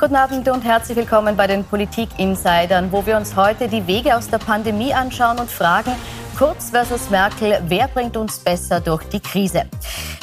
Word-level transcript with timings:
Guten 0.00 0.16
Abend 0.16 0.48
und 0.48 0.64
herzlich 0.64 0.96
willkommen 0.96 1.36
bei 1.36 1.46
den 1.46 1.64
Politik-Insidern, 1.64 2.90
wo 2.90 3.06
wir 3.06 3.16
uns 3.16 3.36
heute 3.36 3.68
die 3.68 3.86
Wege 3.86 4.16
aus 4.16 4.28
der 4.28 4.38
Pandemie 4.38 4.92
anschauen 4.92 5.38
und 5.38 5.50
fragen, 5.50 5.92
Kurz 6.36 6.70
versus 6.70 7.10
Merkel, 7.10 7.62
wer 7.68 7.86
bringt 7.86 8.16
uns 8.16 8.40
besser 8.40 8.80
durch 8.80 9.04
die 9.04 9.20
Krise? 9.20 9.66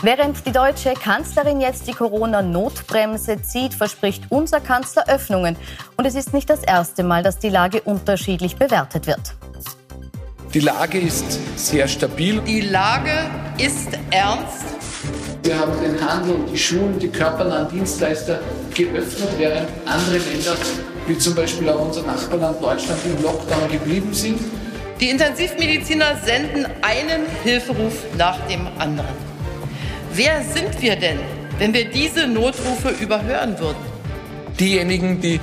Während 0.04 0.46
die 0.46 0.52
deutsche 0.52 0.94
Kanzlerin 0.94 1.62
jetzt 1.62 1.88
die 1.88 1.94
Corona-Notbremse 1.94 3.42
zieht, 3.44 3.74
verspricht 3.74 4.26
unser 4.28 4.60
Kanzler 4.60 5.06
Öffnungen. 5.08 5.56
Und 5.96 6.06
es 6.06 6.16
ist 6.16 6.34
nicht 6.34 6.50
das 6.50 6.64
erste 6.64 7.04
Mal, 7.04 7.24
dass 7.24 7.40
die 7.40 7.48
Lage 7.48 7.82
unterschiedlich 7.82 8.58
bewertet 8.58 9.08
wird. 9.08 9.36
Die 10.54 10.60
Lage 10.60 11.00
ist 11.00 11.40
sehr 11.58 11.88
stabil. 11.88 12.42
Die 12.42 12.60
Lage 12.60 13.14
ist 13.58 13.98
ernst. 14.10 14.81
Wir 15.44 15.58
haben 15.58 15.74
den 15.82 16.00
Handel, 16.00 16.36
die 16.52 16.58
Schulen, 16.58 17.00
die 17.00 17.08
körpernahen 17.08 17.68
Dienstleister 17.70 18.40
geöffnet, 18.76 19.30
während 19.38 19.68
andere 19.86 20.18
Länder, 20.18 20.56
wie 21.08 21.18
zum 21.18 21.34
Beispiel 21.34 21.68
auch 21.70 21.84
unser 21.84 22.04
Nachbarland 22.04 22.62
Deutschland, 22.62 23.00
im 23.06 23.24
Lockdown 23.24 23.72
geblieben 23.72 24.14
sind. 24.14 24.40
Die 25.00 25.10
Intensivmediziner 25.10 26.18
senden 26.24 26.68
einen 26.84 27.26
Hilferuf 27.44 27.94
nach 28.20 28.38
dem 28.48 28.68
anderen. 28.78 29.16
Wer 30.14 30.44
sind 30.44 30.80
wir 30.80 30.96
denn, 30.96 31.18
wenn 31.58 31.74
wir 31.74 31.86
diese 31.90 32.28
Notrufe 32.28 32.90
überhören 33.02 33.58
würden? 33.58 33.80
Diejenigen, 34.60 35.22
die 35.22 35.40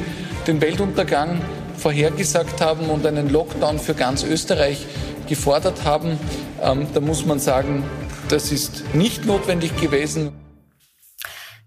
den 0.47 0.61
Weltuntergang 0.61 1.41
vorhergesagt 1.77 2.61
haben 2.61 2.87
und 2.89 3.05
einen 3.05 3.31
Lockdown 3.31 3.81
für 3.81 3.95
ganz 3.95 4.23
Österreich 4.23 4.87
gefordert 5.29 5.85
haben, 5.85 6.21
ähm, 6.63 6.87
da 6.95 7.01
muss 7.01 7.27
man 7.27 7.41
sagen, 7.41 7.83
das 8.29 8.53
ist 8.53 8.95
nicht 8.95 9.25
notwendig 9.25 9.77
gewesen. 9.81 10.33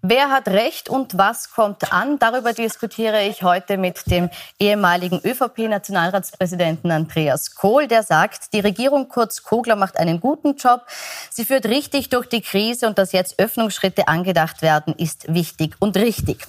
Wer 0.04 0.32
hat 0.32 0.48
Recht 0.48 0.90
und 0.90 1.16
was 1.18 1.52
kommt 1.52 1.94
an? 1.94 2.18
Darüber 2.18 2.54
diskutiere 2.54 3.24
ich 3.24 3.44
heute 3.44 3.78
mit 3.78 4.10
dem 4.10 4.32
ehemaligen 4.60 5.22
ÖVP-Nationalratspräsidenten 5.24 6.90
Andreas 6.90 7.54
Kohl, 7.54 7.88
der 7.88 8.02
sagt, 8.02 8.54
die 8.54 8.62
Regierung 8.62 9.10
Kurz 9.10 9.44
Kogler 9.44 9.76
macht 9.76 9.98
einen 9.98 10.20
guten 10.20 10.56
Job. 10.56 10.82
Sie 11.30 11.46
führt 11.46 11.66
richtig 11.66 12.10
durch 12.10 12.28
die 12.28 12.42
Krise 12.42 12.88
und 12.88 12.98
dass 12.98 13.12
jetzt 13.12 13.40
Öffnungsschritte 13.40 14.08
angedacht 14.08 14.64
werden, 14.64 14.96
ist 14.98 15.32
wichtig 15.32 15.76
und 15.78 15.96
richtig. 15.98 16.48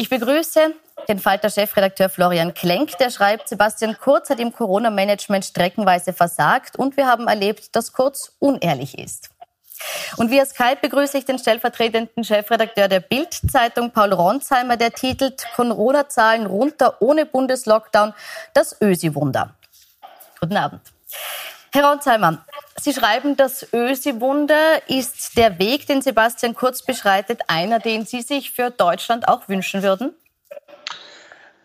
Ich 0.00 0.08
begrüße 0.08 0.74
den 1.08 1.18
Falter-Chefredakteur 1.18 2.08
Florian 2.08 2.54
Klenk, 2.54 2.96
der 2.98 3.10
schreibt, 3.10 3.48
Sebastian 3.48 3.98
Kurz 3.98 4.30
hat 4.30 4.38
im 4.38 4.52
Corona-Management 4.52 5.44
streckenweise 5.44 6.12
versagt 6.12 6.78
und 6.78 6.96
wir 6.96 7.08
haben 7.08 7.26
erlebt, 7.26 7.74
dass 7.74 7.92
Kurz 7.92 8.36
unehrlich 8.38 8.96
ist. 8.96 9.30
Und 10.16 10.30
via 10.30 10.46
Skype 10.46 10.78
begrüße 10.82 11.18
ich 11.18 11.24
den 11.24 11.40
stellvertretenden 11.40 12.22
Chefredakteur 12.22 12.86
der 12.86 13.00
Bild-Zeitung, 13.00 13.90
Paul 13.90 14.12
Ronsheimer, 14.12 14.76
der 14.76 14.92
titelt 14.92 15.44
Corona-Zahlen 15.56 16.46
runter 16.46 17.02
ohne 17.02 17.26
Bundeslockdown, 17.26 18.14
das 18.54 18.80
Ösi-Wunder. 18.80 19.56
Guten 20.40 20.56
Abend. 20.58 20.82
Herr 21.70 21.84
Ronsheimer, 21.84 22.44
Sie 22.76 22.94
schreiben, 22.94 23.36
das 23.36 23.72
Ösi-Wunder 23.72 24.88
ist 24.88 25.36
der 25.36 25.58
Weg, 25.58 25.86
den 25.86 26.00
Sebastian 26.00 26.54
Kurz 26.54 26.82
beschreitet, 26.82 27.42
einer, 27.46 27.78
den 27.78 28.06
Sie 28.06 28.22
sich 28.22 28.52
für 28.52 28.70
Deutschland 28.70 29.28
auch 29.28 29.48
wünschen 29.48 29.82
würden? 29.82 30.14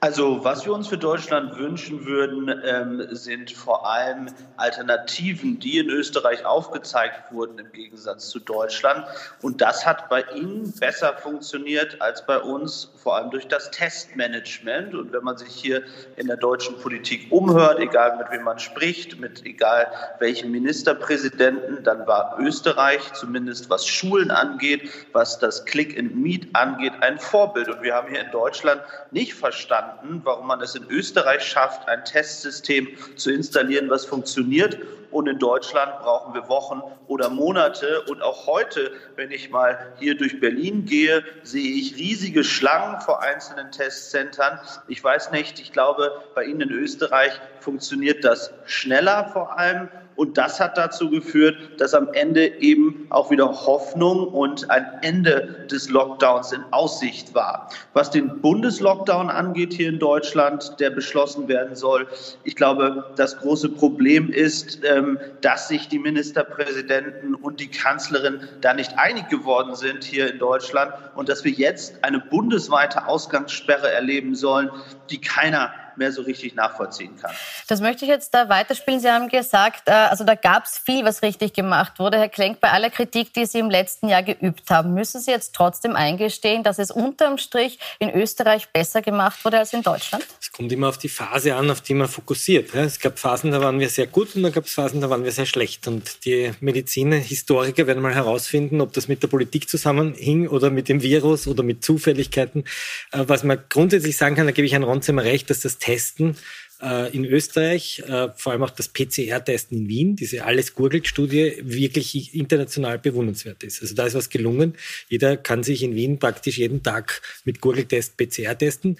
Also 0.03 0.43
was 0.43 0.65
wir 0.65 0.73
uns 0.73 0.89
für 0.89 0.97
Deutschland 0.97 1.57
wünschen 1.57 2.05
würden, 2.05 2.53
ähm, 2.65 3.07
sind 3.11 3.51
vor 3.51 3.89
allem 3.89 4.27
Alternativen, 4.57 5.59
die 5.59 5.77
in 5.77 5.87
Österreich 5.89 6.43
aufgezeigt 6.43 7.31
wurden 7.31 7.57
im 7.57 7.71
Gegensatz 7.71 8.27
zu 8.27 8.41
Deutschland. 8.41 9.05
Und 9.41 9.61
das 9.61 9.85
hat 9.85 10.09
bei 10.09 10.25
Ihnen 10.35 10.73
besser 10.77 11.13
funktioniert 11.15 12.01
als 12.01 12.25
bei 12.25 12.37
uns, 12.37 12.91
vor 13.01 13.15
allem 13.15 13.31
durch 13.31 13.47
das 13.47 13.71
Testmanagement. 13.71 14.93
Und 14.93 15.13
wenn 15.13 15.23
man 15.23 15.37
sich 15.37 15.53
hier 15.55 15.83
in 16.17 16.27
der 16.27 16.35
deutschen 16.35 16.77
Politik 16.79 17.31
umhört, 17.31 17.79
egal 17.79 18.17
mit 18.17 18.29
wem 18.29 18.43
man 18.43 18.59
spricht, 18.59 19.21
mit 19.21 19.45
egal 19.45 19.87
welchem 20.19 20.51
Ministerpräsidenten, 20.51 21.81
dann 21.81 22.05
war 22.07 22.37
Österreich, 22.41 23.13
zumindest 23.13 23.69
was 23.69 23.87
Schulen 23.87 24.31
angeht, 24.31 24.81
was 25.13 25.39
das 25.39 25.63
Click 25.63 25.97
and 25.97 26.13
Meet 26.13 26.53
angeht, 26.57 26.91
ein 26.99 27.17
Vorbild. 27.17 27.69
Und 27.69 27.81
wir 27.81 27.95
haben 27.95 28.09
hier 28.09 28.19
in 28.19 28.31
Deutschland 28.31 28.81
nicht 29.11 29.33
verstanden, 29.33 29.92
verstanden, 29.93 30.21
warum 30.23 30.47
man 30.47 30.61
es 30.61 30.75
in 30.75 30.89
Österreich 30.89 31.43
schafft, 31.43 31.87
ein 31.87 32.03
Testsystem 32.05 32.87
zu 33.15 33.31
installieren, 33.31 33.89
was 33.89 34.05
funktioniert. 34.05 34.77
Und 35.11 35.27
in 35.27 35.37
Deutschland 35.37 35.99
brauchen 35.99 36.33
wir 36.33 36.49
Wochen 36.49 36.81
oder 37.07 37.29
Monate. 37.29 38.01
Und 38.09 38.21
auch 38.23 38.47
heute, 38.47 38.91
wenn 39.15 39.29
ich 39.29 39.51
mal 39.51 39.93
hier 39.99 40.17
durch 40.17 40.39
Berlin 40.39 40.85
gehe, 40.85 41.23
sehe 41.43 41.75
ich 41.75 41.97
riesige 41.97 42.43
Schlangen 42.43 42.99
vor 43.01 43.21
einzelnen 43.21 43.71
Testzentren. 43.71 44.59
Ich 44.87 45.03
weiß 45.03 45.31
nicht, 45.31 45.59
ich 45.59 45.71
glaube, 45.71 46.23
bei 46.33 46.45
Ihnen 46.45 46.61
in 46.61 46.71
Österreich 46.71 47.33
funktioniert 47.59 48.23
das 48.23 48.51
schneller 48.65 49.29
vor 49.31 49.57
allem. 49.57 49.89
Und 50.15 50.37
das 50.37 50.59
hat 50.59 50.77
dazu 50.77 51.09
geführt, 51.09 51.55
dass 51.77 51.93
am 51.93 52.09
Ende 52.13 52.61
eben 52.61 53.07
auch 53.09 53.31
wieder 53.31 53.47
Hoffnung 53.47 54.27
und 54.27 54.69
ein 54.69 54.85
Ende 55.01 55.65
des 55.71 55.89
Lockdowns 55.89 56.51
in 56.51 56.63
Aussicht 56.71 57.33
war. 57.33 57.69
Was 57.93 58.11
den 58.11 58.41
Bundeslockdown 58.41 59.29
angeht 59.29 59.73
hier 59.73 59.89
in 59.89 59.99
Deutschland, 59.99 60.79
der 60.79 60.89
beschlossen 60.89 61.47
werden 61.47 61.75
soll, 61.75 62.07
ich 62.43 62.55
glaube, 62.55 63.13
das 63.15 63.37
große 63.37 63.69
Problem 63.69 64.31
ist, 64.31 64.79
ähm, 64.83 65.19
dass 65.41 65.67
sich 65.67 65.87
die 65.87 65.99
Ministerpräsidenten 65.99 67.35
und 67.35 67.59
die 67.59 67.69
Kanzlerin 67.69 68.41
da 68.61 68.73
nicht 68.73 68.97
einig 68.97 69.29
geworden 69.29 69.75
sind 69.75 70.03
hier 70.03 70.31
in 70.31 70.39
Deutschland 70.39 70.93
und 71.15 71.29
dass 71.29 71.43
wir 71.43 71.51
jetzt 71.51 72.03
eine 72.03 72.19
bundesweite 72.19 73.07
Ausgangssperre 73.07 73.91
erleben 73.91 74.35
sollen, 74.35 74.69
die 75.09 75.19
keiner 75.19 75.71
mehr 75.97 76.11
so 76.11 76.21
richtig 76.21 76.55
nachvollziehen 76.55 77.15
kann. 77.21 77.31
Das 77.67 77.81
möchte 77.81 78.05
ich 78.05 78.09
jetzt 78.09 78.33
da 78.33 78.49
weiterspielen. 78.49 78.99
Sie 78.99 79.09
haben 79.09 79.27
gesagt, 79.29 79.87
äh, 79.87 79.91
also 79.91 80.23
da 80.23 80.35
gab 80.35 80.65
es 80.65 80.77
viel, 80.77 81.05
was 81.05 81.21
richtig 81.21 81.53
gemacht 81.53 81.99
wurde. 81.99 82.17
Herr 82.17 82.29
Klenk, 82.29 82.59
bei 82.59 82.71
aller 82.71 82.89
Kritik, 82.89 83.33
die 83.33 83.45
Sie 83.45 83.59
im 83.59 83.69
letzten 83.69 84.07
Jahr 84.07 84.23
geübt 84.23 84.69
haben, 84.69 84.93
müssen 84.93 85.21
Sie 85.21 85.31
jetzt 85.31 85.53
trotzdem 85.53 85.95
eingestehen, 85.95 86.63
dass 86.63 86.79
es 86.79 86.91
unterm 86.91 87.37
Strich 87.37 87.79
in 87.99 88.13
Österreich 88.13 88.69
besser 88.69 89.01
gemacht 89.01 89.43
wurde 89.45 89.59
als 89.59 89.73
in 89.73 89.81
Deutschland? 89.81 90.25
Es 90.41 90.51
kommt 90.51 90.71
immer 90.71 90.89
auf 90.89 90.97
die 90.97 91.09
Phase 91.09 91.55
an, 91.55 91.69
auf 91.69 91.81
die 91.81 91.93
man 91.93 92.07
fokussiert. 92.07 92.73
Es 92.75 92.99
gab 92.99 93.19
Phasen, 93.19 93.51
da 93.51 93.61
waren 93.61 93.79
wir 93.79 93.89
sehr 93.89 94.07
gut 94.07 94.35
und 94.35 94.43
dann 94.43 94.51
gab 94.51 94.65
es 94.65 94.73
Phasen, 94.73 95.01
da 95.01 95.09
waren 95.09 95.23
wir 95.23 95.31
sehr 95.31 95.45
schlecht. 95.45 95.87
Und 95.87 96.25
die 96.25 96.51
Mediziner, 96.59 97.15
Historiker 97.15 97.87
werden 97.87 98.01
mal 98.01 98.13
herausfinden, 98.13 98.81
ob 98.81 98.93
das 98.93 99.07
mit 99.07 99.23
der 99.23 99.27
Politik 99.27 99.69
zusammenhing 99.69 100.47
oder 100.47 100.69
mit 100.69 100.89
dem 100.89 101.01
Virus 101.01 101.47
oder 101.47 101.63
mit 101.63 101.83
Zufälligkeiten. 101.83 102.63
Äh, 103.11 103.23
was 103.27 103.43
man 103.43 103.59
grundsätzlich 103.69 104.17
sagen 104.17 104.35
kann, 104.35 104.45
da 104.45 104.51
gebe 104.51 104.65
ich 104.65 104.73
Herrn 104.73 104.83
Ronzimmer 104.83 105.23
recht, 105.23 105.49
dass 105.49 105.61
das 105.61 105.79
Testen 105.83 106.37
äh, 106.81 107.13
in 107.13 107.25
Österreich, 107.25 108.01
äh, 108.07 108.29
vor 108.37 108.53
allem 108.53 108.63
auch 108.63 108.69
das 108.69 108.87
PCR-Testen 108.87 109.79
in 109.79 109.87
Wien, 109.89 110.15
diese 110.15 110.45
Alles-Gurgelt-Studie, 110.45 111.57
wirklich 111.61 112.33
international 112.33 112.99
bewundernswert 112.99 113.63
ist. 113.63 113.81
Also 113.81 113.93
da 113.93 114.05
ist 114.05 114.13
was 114.13 114.29
gelungen. 114.29 114.75
Jeder 115.09 115.35
kann 115.35 115.61
sich 115.63 115.83
in 115.83 115.93
Wien 115.93 116.19
praktisch 116.19 116.57
jeden 116.57 116.81
Tag 116.81 117.21
mit 117.43 117.59
Gurgeltest 117.59 118.15
PCR 118.15 118.57
testen. 118.57 118.97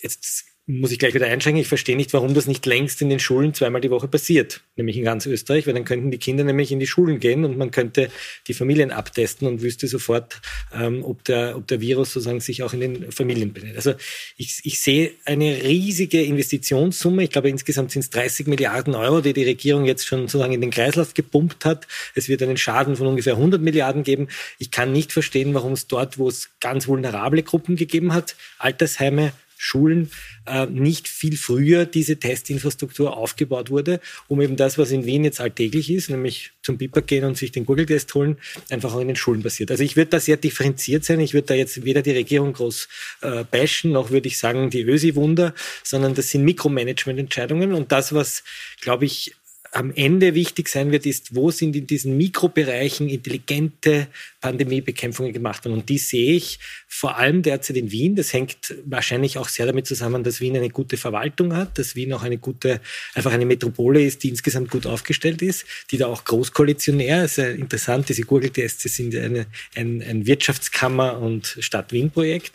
Jetzt 0.00 0.46
muss 0.68 0.92
ich 0.92 0.98
gleich 0.98 1.14
wieder 1.14 1.26
einschränken. 1.26 1.62
Ich 1.62 1.66
verstehe 1.66 1.96
nicht, 1.96 2.12
warum 2.12 2.34
das 2.34 2.46
nicht 2.46 2.66
längst 2.66 3.00
in 3.00 3.08
den 3.08 3.18
Schulen 3.18 3.54
zweimal 3.54 3.80
die 3.80 3.90
Woche 3.90 4.06
passiert, 4.06 4.60
nämlich 4.76 4.98
in 4.98 5.04
ganz 5.04 5.24
Österreich, 5.24 5.66
weil 5.66 5.72
dann 5.72 5.86
könnten 5.86 6.10
die 6.10 6.18
Kinder 6.18 6.44
nämlich 6.44 6.70
in 6.70 6.78
die 6.78 6.86
Schulen 6.86 7.20
gehen 7.20 7.46
und 7.46 7.56
man 7.56 7.70
könnte 7.70 8.10
die 8.48 8.52
Familien 8.52 8.90
abtesten 8.90 9.48
und 9.48 9.62
wüsste 9.62 9.88
sofort, 9.88 10.42
ähm, 10.78 11.02
ob, 11.04 11.24
der, 11.24 11.56
ob 11.56 11.66
der 11.68 11.80
Virus 11.80 12.12
sozusagen 12.12 12.40
sich 12.40 12.62
auch 12.62 12.74
in 12.74 12.80
den 12.80 13.12
Familien 13.12 13.54
benennt. 13.54 13.76
Also 13.76 13.94
ich, 14.36 14.60
ich 14.64 14.82
sehe 14.82 15.12
eine 15.24 15.62
riesige 15.62 16.22
Investitionssumme. 16.22 17.24
Ich 17.24 17.30
glaube, 17.30 17.48
insgesamt 17.48 17.90
sind 17.90 18.00
es 18.00 18.10
30 18.10 18.46
Milliarden 18.46 18.94
Euro, 18.94 19.22
die 19.22 19.32
die 19.32 19.44
Regierung 19.44 19.86
jetzt 19.86 20.06
schon 20.06 20.28
sozusagen 20.28 20.52
in 20.52 20.60
den 20.60 20.70
Kreislauf 20.70 21.14
gepumpt 21.14 21.64
hat. 21.64 21.88
Es 22.14 22.28
wird 22.28 22.42
einen 22.42 22.58
Schaden 22.58 22.94
von 22.94 23.06
ungefähr 23.06 23.36
100 23.36 23.62
Milliarden 23.62 24.02
geben. 24.02 24.28
Ich 24.58 24.70
kann 24.70 24.92
nicht 24.92 25.12
verstehen, 25.12 25.54
warum 25.54 25.72
es 25.72 25.86
dort, 25.86 26.18
wo 26.18 26.28
es 26.28 26.50
ganz 26.60 26.86
vulnerable 26.86 27.42
Gruppen 27.42 27.76
gegeben 27.76 28.12
hat, 28.12 28.36
Altersheime, 28.58 29.32
Schulen 29.58 30.10
äh, 30.46 30.66
nicht 30.66 31.08
viel 31.08 31.36
früher 31.36 31.84
diese 31.84 32.16
Testinfrastruktur 32.16 33.16
aufgebaut 33.16 33.70
wurde, 33.70 34.00
um 34.28 34.40
eben 34.40 34.56
das, 34.56 34.78
was 34.78 34.92
in 34.92 35.04
Wien 35.04 35.24
jetzt 35.24 35.40
alltäglich 35.40 35.90
ist, 35.90 36.08
nämlich 36.10 36.52
zum 36.62 36.78
Biper 36.78 37.02
gehen 37.02 37.24
und 37.24 37.36
sich 37.36 37.50
den 37.50 37.66
Google-Test 37.66 38.14
holen, 38.14 38.38
einfach 38.70 38.94
auch 38.94 39.00
in 39.00 39.08
den 39.08 39.16
Schulen 39.16 39.42
passiert. 39.42 39.70
Also 39.70 39.82
ich 39.82 39.96
würde 39.96 40.10
da 40.10 40.20
sehr 40.20 40.36
differenziert 40.36 41.04
sein. 41.04 41.18
Ich 41.20 41.34
würde 41.34 41.48
da 41.48 41.54
jetzt 41.54 41.84
weder 41.84 42.02
die 42.02 42.12
Regierung 42.12 42.52
groß 42.52 42.88
äh, 43.22 43.44
bashen, 43.44 43.90
noch 43.90 44.10
würde 44.10 44.28
ich 44.28 44.38
sagen 44.38 44.70
die 44.70 44.82
Ösi-Wunder, 44.82 45.54
sondern 45.82 46.14
das 46.14 46.30
sind 46.30 46.44
Mikromanagement-Entscheidungen 46.44 47.74
und 47.74 47.90
das, 47.90 48.14
was, 48.14 48.44
glaube 48.80 49.06
ich, 49.06 49.34
am 49.72 49.92
Ende 49.94 50.34
wichtig 50.34 50.68
sein 50.68 50.90
wird, 50.92 51.06
ist, 51.06 51.34
wo 51.34 51.50
sind 51.50 51.76
in 51.76 51.86
diesen 51.86 52.16
Mikrobereichen 52.16 53.08
intelligente 53.08 54.08
Pandemiebekämpfungen 54.40 55.32
gemacht 55.32 55.64
worden. 55.64 55.78
Und 55.78 55.88
die 55.88 55.98
sehe 55.98 56.34
ich 56.34 56.58
vor 56.86 57.16
allem 57.16 57.42
derzeit 57.42 57.76
in 57.76 57.90
Wien. 57.90 58.16
Das 58.16 58.32
hängt 58.32 58.74
wahrscheinlich 58.84 59.38
auch 59.38 59.48
sehr 59.48 59.66
damit 59.66 59.86
zusammen, 59.86 60.24
dass 60.24 60.40
Wien 60.40 60.56
eine 60.56 60.70
gute 60.70 60.96
Verwaltung 60.96 61.54
hat, 61.54 61.78
dass 61.78 61.94
Wien 61.94 62.12
auch 62.12 62.22
eine 62.22 62.38
gute, 62.38 62.80
einfach 63.14 63.32
eine 63.32 63.46
Metropole 63.46 64.02
ist, 64.02 64.22
die 64.22 64.30
insgesamt 64.30 64.70
gut 64.70 64.86
aufgestellt 64.86 65.42
ist, 65.42 65.66
die 65.90 65.98
da 65.98 66.06
auch 66.06 66.24
großkoalitionär 66.24 67.24
ist. 67.24 67.38
Äh, 67.38 67.54
interessant, 67.54 68.08
diese 68.08 68.22
Google-Tests 68.22 68.82
sind 68.94 69.14
eine, 69.14 69.46
ein, 69.74 70.02
ein 70.02 70.24
Wirtschaftskammer- 70.24 71.18
und 71.18 71.56
Stadt-Wien-Projekt. 71.60 72.52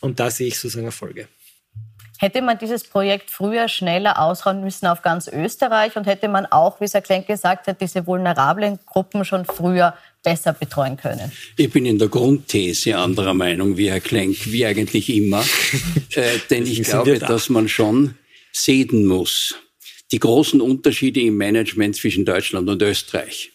Und 0.00 0.20
da 0.20 0.30
sehe 0.30 0.48
ich 0.48 0.58
sozusagen 0.58 0.86
Erfolge. 0.86 1.28
Hätte 2.20 2.42
man 2.42 2.58
dieses 2.58 2.84
Projekt 2.84 3.30
früher 3.30 3.66
schneller 3.66 4.20
ausrollen 4.20 4.60
müssen 4.60 4.86
auf 4.86 5.00
ganz 5.00 5.26
Österreich 5.26 5.96
und 5.96 6.06
hätte 6.06 6.28
man 6.28 6.44
auch, 6.44 6.78
wie 6.78 6.86
Herr 6.86 7.00
Klenk 7.00 7.26
gesagt 7.26 7.66
hat, 7.66 7.80
diese 7.80 8.06
vulnerablen 8.06 8.78
Gruppen 8.84 9.24
schon 9.24 9.46
früher 9.46 9.94
besser 10.22 10.52
betreuen 10.52 10.98
können? 10.98 11.32
Ich 11.56 11.72
bin 11.72 11.86
in 11.86 11.98
der 11.98 12.08
Grundthese 12.08 12.98
anderer 12.98 13.32
Meinung 13.32 13.78
wie 13.78 13.90
Herr 13.90 14.00
Klenk, 14.00 14.36
wie 14.52 14.66
eigentlich 14.66 15.08
immer. 15.08 15.42
äh, 16.14 16.38
denn 16.50 16.66
ich 16.66 16.82
glaube, 16.82 17.18
da. 17.18 17.26
dass 17.26 17.48
man 17.48 17.70
schon 17.70 18.16
sehen 18.52 19.06
muss, 19.06 19.54
die 20.12 20.18
großen 20.18 20.60
Unterschiede 20.60 21.22
im 21.22 21.38
Management 21.38 21.96
zwischen 21.96 22.26
Deutschland 22.26 22.68
und 22.68 22.82
Österreich. 22.82 23.52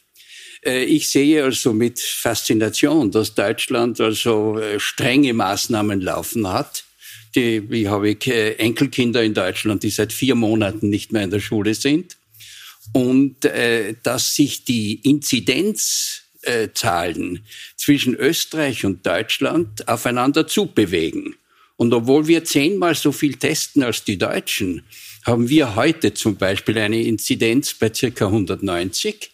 Äh, 0.65 0.85
ich 0.85 1.07
sehe 1.07 1.44
also 1.44 1.71
mit 1.71 2.00
Faszination, 2.00 3.12
dass 3.12 3.35
Deutschland 3.35 4.01
also 4.01 4.57
äh, 4.57 4.79
strenge 4.79 5.35
Maßnahmen 5.35 6.01
laufen 6.01 6.51
hat 6.51 6.84
die, 7.35 7.63
ich 7.69 7.87
habe 7.87 8.15
Enkelkinder 8.59 9.23
in 9.23 9.33
Deutschland, 9.33 9.81
die 9.83 9.89
seit 9.89 10.13
vier 10.13 10.35
Monaten 10.35 10.89
nicht 10.89 11.11
mehr 11.11 11.23
in 11.23 11.31
der 11.31 11.39
Schule 11.39 11.73
sind. 11.73 12.17
Und 12.93 13.45
äh, 13.45 13.95
dass 14.03 14.35
sich 14.35 14.63
die 14.63 14.99
Inzidenzzahlen 15.03 17.39
zwischen 17.75 18.13
Österreich 18.15 18.85
und 18.85 19.03
Deutschland 19.05 19.87
aufeinander 19.87 20.47
zubewegen. 20.47 21.35
Und 21.77 21.93
obwohl 21.93 22.27
wir 22.27 22.45
zehnmal 22.45 22.95
so 22.95 23.11
viel 23.11 23.35
testen 23.35 23.83
als 23.83 24.03
die 24.03 24.17
Deutschen, 24.17 24.83
haben 25.25 25.49
wir 25.49 25.75
heute 25.75 26.13
zum 26.13 26.38
Beispiel 26.38 26.77
eine 26.77 27.01
Inzidenz 27.01 27.73
bei 27.73 27.93
circa 27.93 28.27
190 28.27 29.31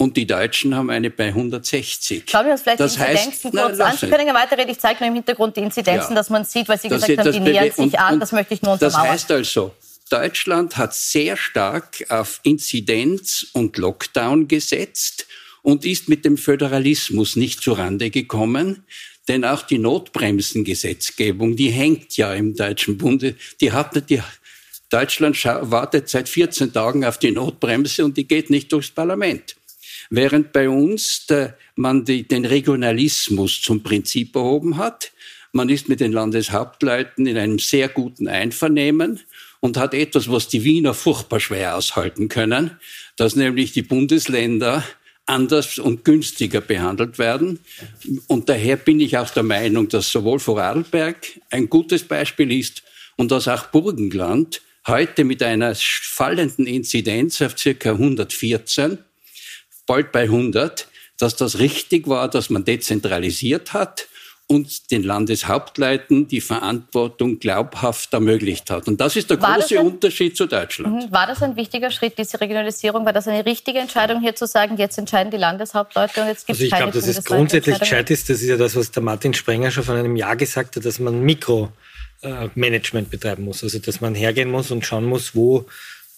und 0.00 0.16
die 0.16 0.26
Deutschen 0.26 0.74
haben 0.74 0.88
eine 0.88 1.10
bei 1.10 1.26
160. 1.26 2.24
Schauen 2.26 2.46
wir 2.46 2.52
uns 2.52 2.62
vielleicht 2.62 2.80
das 2.80 2.94
die 2.94 3.00
Inzidenzen 3.00 3.32
heißt, 3.32 3.42
kurz 3.42 3.78
na, 3.78 3.84
an. 3.84 3.96
Sie 3.98 4.08
können 4.08 4.26
ja 4.26 4.32
weiterreden. 4.32 4.70
Ich 4.70 4.80
zeige 4.80 5.00
nur 5.00 5.08
im 5.08 5.14
Hintergrund 5.14 5.58
die 5.58 5.60
Inzidenzen, 5.60 6.12
ja. 6.12 6.14
dass 6.14 6.30
man 6.30 6.46
sieht, 6.46 6.70
weil 6.70 6.80
Sie 6.80 6.88
das 6.88 7.02
gesagt 7.02 7.18
haben, 7.18 7.32
die 7.32 7.40
nähern 7.40 7.70
sich 7.70 7.98
an. 7.98 8.18
Das 8.18 8.32
möchte 8.32 8.54
ich 8.54 8.62
nur 8.62 8.72
untermauern. 8.72 9.04
Das 9.04 9.12
heißt 9.12 9.30
also, 9.30 9.74
Deutschland 10.08 10.78
hat 10.78 10.94
sehr 10.94 11.36
stark 11.36 12.06
auf 12.08 12.40
Inzidenz 12.44 13.48
und 13.52 13.76
Lockdown 13.76 14.48
gesetzt 14.48 15.26
und 15.60 15.84
ist 15.84 16.08
mit 16.08 16.24
dem 16.24 16.38
Föderalismus 16.38 17.36
nicht 17.36 17.62
zurande 17.62 18.08
gekommen. 18.08 18.86
Denn 19.28 19.44
auch 19.44 19.60
die 19.60 19.78
Notbremsengesetzgebung, 19.78 21.56
die 21.56 21.68
hängt 21.68 22.16
ja 22.16 22.32
im 22.32 22.56
Deutschen 22.56 22.96
Bunde, 22.96 23.36
die 23.60 23.70
hat 23.70 24.08
die 24.08 24.22
Deutschland 24.88 25.44
wartet 25.44 26.08
seit 26.08 26.28
14 26.28 26.72
Tagen 26.72 27.04
auf 27.04 27.18
die 27.18 27.30
Notbremse 27.30 28.04
und 28.04 28.16
die 28.16 28.26
geht 28.26 28.50
nicht 28.50 28.72
durchs 28.72 28.90
Parlament. 28.90 29.54
Während 30.10 30.52
bei 30.52 30.68
uns 30.68 31.26
der, 31.26 31.56
man 31.76 32.04
die, 32.04 32.26
den 32.26 32.44
Regionalismus 32.44 33.62
zum 33.62 33.82
Prinzip 33.82 34.34
erhoben 34.34 34.76
hat. 34.76 35.12
Man 35.52 35.68
ist 35.68 35.88
mit 35.88 36.00
den 36.00 36.12
Landeshauptleuten 36.12 37.26
in 37.26 37.36
einem 37.36 37.58
sehr 37.58 37.88
guten 37.88 38.28
Einvernehmen 38.28 39.20
und 39.60 39.76
hat 39.76 39.94
etwas, 39.94 40.30
was 40.30 40.48
die 40.48 40.64
Wiener 40.64 40.94
furchtbar 40.94 41.40
schwer 41.40 41.76
aushalten 41.76 42.28
können, 42.28 42.72
dass 43.16 43.36
nämlich 43.36 43.72
die 43.72 43.82
Bundesländer 43.82 44.84
anders 45.26 45.78
und 45.78 46.04
günstiger 46.04 46.60
behandelt 46.60 47.18
werden. 47.18 47.60
Und 48.26 48.48
daher 48.48 48.76
bin 48.76 49.00
ich 49.00 49.16
auch 49.16 49.30
der 49.30 49.42
Meinung, 49.42 49.88
dass 49.88 50.10
sowohl 50.10 50.40
Vorarlberg 50.40 51.40
ein 51.50 51.70
gutes 51.70 52.02
Beispiel 52.02 52.50
ist 52.52 52.82
und 53.16 53.30
dass 53.30 53.46
auch 53.46 53.66
Burgenland 53.66 54.60
heute 54.86 55.24
mit 55.24 55.42
einer 55.42 55.74
fallenden 55.76 56.66
Inzidenz 56.66 57.40
auf 57.42 57.56
circa 57.56 57.92
114 57.92 58.98
bald 59.90 60.12
bei 60.12 60.22
100, 60.22 60.86
dass 61.18 61.34
das 61.34 61.58
richtig 61.58 62.06
war, 62.06 62.30
dass 62.30 62.48
man 62.48 62.64
dezentralisiert 62.64 63.72
hat 63.72 64.06
und 64.46 64.92
den 64.92 65.02
Landeshauptleuten 65.02 66.28
die 66.28 66.40
Verantwortung 66.40 67.40
glaubhaft 67.40 68.12
ermöglicht 68.12 68.70
hat. 68.70 68.86
Und 68.86 69.00
das 69.00 69.16
ist 69.16 69.30
der 69.30 69.42
war 69.42 69.56
große 69.56 69.80
ein, 69.80 69.86
Unterschied 69.86 70.36
zu 70.36 70.46
Deutschland. 70.46 71.06
Mhm. 71.06 71.12
War 71.12 71.26
das 71.26 71.42
ein 71.42 71.56
wichtiger 71.56 71.90
Schritt, 71.90 72.18
diese 72.18 72.40
Regionalisierung? 72.40 73.04
War 73.04 73.12
das 73.12 73.26
eine 73.26 73.44
richtige 73.44 73.80
Entscheidung, 73.80 74.20
hier 74.20 74.36
zu 74.36 74.46
sagen, 74.46 74.76
jetzt 74.76 74.96
entscheiden 74.96 75.32
die 75.32 75.38
Landeshauptleute 75.38 76.20
und 76.20 76.28
jetzt 76.28 76.46
gibt 76.46 76.60
es 76.60 76.64
Also 76.64 76.64
ich 76.64 76.70
glaube, 76.70 76.92
dass 76.92 77.08
es 77.08 77.24
grundsätzlich 77.24 77.80
gescheit 77.80 78.10
ist, 78.10 78.30
das 78.30 78.42
ist 78.42 78.48
ja 78.48 78.56
das, 78.56 78.76
was 78.76 78.92
der 78.92 79.02
Martin 79.02 79.34
Sprenger 79.34 79.72
schon 79.72 79.82
vor 79.82 79.96
einem 79.96 80.14
Jahr 80.14 80.36
gesagt 80.36 80.76
hat, 80.76 80.84
dass 80.84 81.00
man 81.00 81.20
Mikromanagement 81.20 83.10
betreiben 83.10 83.44
muss. 83.44 83.64
Also 83.64 83.80
dass 83.80 84.00
man 84.00 84.14
hergehen 84.14 84.52
muss 84.52 84.70
und 84.70 84.86
schauen 84.86 85.04
muss, 85.04 85.34
wo 85.34 85.66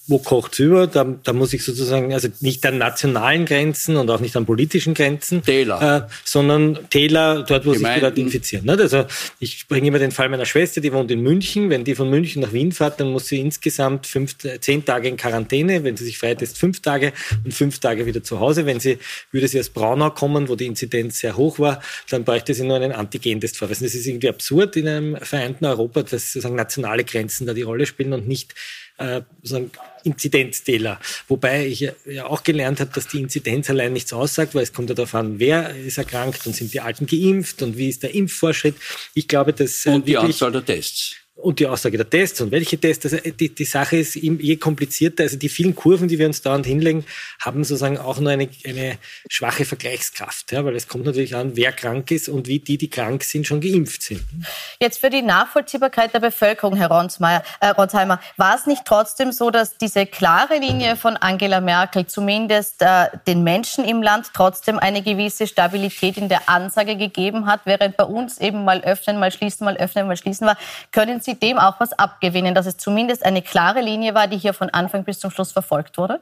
wo 0.05 0.19
kocht's 0.19 0.59
über? 0.59 0.85
Da, 0.85 1.05
da 1.23 1.31
muss 1.31 1.53
ich 1.53 1.63
sozusagen, 1.63 2.13
also 2.13 2.27
nicht 2.41 2.65
an 2.65 2.77
nationalen 2.77 3.45
Grenzen 3.45 3.95
und 3.95 4.09
auch 4.09 4.19
nicht 4.19 4.35
an 4.35 4.45
politischen 4.45 4.93
Grenzen, 4.93 5.41
Täler. 5.43 6.07
Äh, 6.09 6.13
sondern 6.25 6.89
Täler, 6.89 7.43
dort, 7.43 7.65
wo 7.65 7.71
Gemeinden. 7.71 7.85
sich 7.85 7.93
die 7.93 7.99
Leute 8.01 8.21
infizieren. 8.21 8.65
Ne? 8.65 8.73
Also 8.73 9.05
ich 9.39 9.65
bringe 9.69 9.87
immer 9.87 9.99
den 9.99 10.11
Fall 10.11 10.27
meiner 10.27 10.45
Schwester, 10.45 10.81
die 10.81 10.91
wohnt 10.91 11.09
in 11.09 11.21
München. 11.21 11.69
Wenn 11.69 11.85
die 11.85 11.95
von 11.95 12.09
München 12.09 12.41
nach 12.41 12.51
Wien 12.51 12.73
fährt, 12.73 12.99
dann 12.99 13.11
muss 13.11 13.27
sie 13.27 13.39
insgesamt 13.39 14.05
fünf, 14.05 14.35
zehn 14.59 14.83
Tage 14.83 15.07
in 15.07 15.15
Quarantäne. 15.15 15.85
Wenn 15.85 15.95
sie 15.95 16.03
sich 16.03 16.17
freitest, 16.17 16.57
fünf 16.57 16.81
Tage 16.81 17.13
und 17.45 17.53
fünf 17.53 17.79
Tage 17.79 18.05
wieder 18.05 18.23
zu 18.23 18.41
Hause. 18.41 18.65
Wenn 18.65 18.81
sie, 18.81 18.99
würde 19.31 19.47
sie 19.47 19.59
aus 19.59 19.69
Braunau 19.69 20.09
kommen, 20.09 20.49
wo 20.49 20.57
die 20.57 20.65
Inzidenz 20.65 21.19
sehr 21.19 21.37
hoch 21.37 21.59
war, 21.59 21.81
dann 22.09 22.25
bräuchte 22.25 22.53
sie 22.53 22.65
nur 22.65 22.75
einen 22.75 22.91
Antigentest 22.91 23.57
vorweisen. 23.57 23.85
Das 23.85 23.95
ist 23.95 24.05
irgendwie 24.05 24.27
absurd 24.27 24.75
in 24.75 24.87
einem 24.89 25.17
vereinten 25.21 25.63
Europa, 25.63 26.03
dass 26.03 26.33
sozusagen 26.33 26.55
nationale 26.55 27.05
Grenzen 27.05 27.47
da 27.47 27.53
die 27.53 27.61
Rolle 27.61 27.85
spielen 27.85 28.11
und 28.11 28.27
nicht 28.27 28.53
äh, 28.97 29.21
sozusagen 29.41 29.71
Inzidenzzähler. 30.03 30.99
Wobei 31.27 31.67
ich 31.67 31.91
ja 32.05 32.25
auch 32.25 32.43
gelernt 32.43 32.79
habe, 32.79 32.91
dass 32.93 33.07
die 33.07 33.21
Inzidenz 33.21 33.69
allein 33.69 33.93
nichts 33.93 34.13
aussagt, 34.13 34.53
weil 34.53 34.63
es 34.63 34.73
kommt 34.73 34.89
ja 34.89 34.95
darauf 34.95 35.15
an, 35.15 35.39
wer 35.39 35.75
ist 35.75 35.97
erkrankt 35.97 36.45
und 36.45 36.55
sind 36.55 36.73
die 36.73 36.81
Alten 36.81 37.05
geimpft 37.05 37.61
und 37.61 37.77
wie 37.77 37.89
ist 37.89 38.03
der 38.03 38.13
Impffortschritt. 38.13 38.75
Ich 39.13 39.27
glaube, 39.27 39.53
dass... 39.53 39.85
Äh, 39.85 39.91
und 39.91 40.07
die 40.07 40.17
Anzahl 40.17 40.51
der 40.51 40.65
Tests 40.65 41.15
und 41.35 41.59
die 41.59 41.67
Aussage 41.67 41.97
der 41.97 42.09
Tests 42.09 42.41
und 42.41 42.51
welche 42.51 42.77
Tests. 42.77 43.05
Also 43.05 43.17
die, 43.17 43.53
die 43.53 43.65
Sache 43.65 43.97
ist 43.97 44.15
je 44.15 44.55
komplizierter, 44.57 45.23
also 45.23 45.37
die 45.37 45.49
vielen 45.49 45.75
Kurven, 45.75 46.07
die 46.07 46.19
wir 46.19 46.27
uns 46.27 46.41
dauernd 46.41 46.65
hinlegen, 46.65 47.05
haben 47.39 47.63
sozusagen 47.63 47.97
auch 47.97 48.19
nur 48.19 48.31
eine, 48.31 48.49
eine 48.65 48.97
schwache 49.29 49.65
Vergleichskraft, 49.65 50.51
ja, 50.51 50.63
weil 50.63 50.75
es 50.75 50.87
kommt 50.87 51.05
natürlich 51.05 51.35
an, 51.35 51.55
wer 51.55 51.71
krank 51.71 52.11
ist 52.11 52.29
und 52.29 52.47
wie 52.47 52.59
die, 52.59 52.77
die 52.77 52.89
krank 52.89 53.23
sind, 53.23 53.47
schon 53.47 53.61
geimpft 53.61 54.03
sind. 54.03 54.21
Jetzt 54.79 54.99
für 54.99 55.09
die 55.09 55.23
Nachvollziehbarkeit 55.23 56.13
der 56.13 56.19
Bevölkerung, 56.19 56.75
Herr 56.75 56.89
Ronsheimer, 56.89 57.43
äh, 57.59 57.69
Ronsheimer 57.69 58.19
war 58.37 58.55
es 58.55 58.67
nicht 58.67 58.85
trotzdem 58.85 59.31
so, 59.31 59.49
dass 59.49 59.77
diese 59.77 60.05
klare 60.05 60.59
Linie 60.59 60.95
von 60.95 61.17
Angela 61.17 61.61
Merkel 61.61 62.05
zumindest 62.05 62.81
äh, 62.81 63.07
den 63.25 63.43
Menschen 63.43 63.85
im 63.85 64.03
Land 64.03 64.27
trotzdem 64.33 64.77
eine 64.77 65.01
gewisse 65.01 65.47
Stabilität 65.47 66.17
in 66.17 66.29
der 66.29 66.47
Ansage 66.47 66.95
gegeben 66.95 67.47
hat, 67.47 67.61
während 67.65 67.97
bei 67.97 68.03
uns 68.03 68.37
eben 68.37 68.63
mal 68.65 68.81
öffnen, 68.81 69.19
mal 69.19 69.31
schließen, 69.31 69.65
mal 69.65 69.77
öffnen, 69.77 70.07
mal 70.07 70.17
schließen 70.17 70.45
war? 70.45 70.57
Können 70.91 71.22
Sie 71.23 71.39
dem 71.39 71.57
auch 71.57 71.79
was 71.79 71.93
abgewinnen, 71.93 72.55
dass 72.55 72.65
es 72.65 72.77
zumindest 72.77 73.25
eine 73.25 73.41
klare 73.41 73.81
Linie 73.81 74.13
war, 74.13 74.27
die 74.27 74.37
hier 74.37 74.53
von 74.53 74.69
Anfang 74.69 75.03
bis 75.03 75.19
zum 75.19 75.31
Schluss 75.31 75.51
verfolgt 75.51 75.97
wurde? 75.97 76.21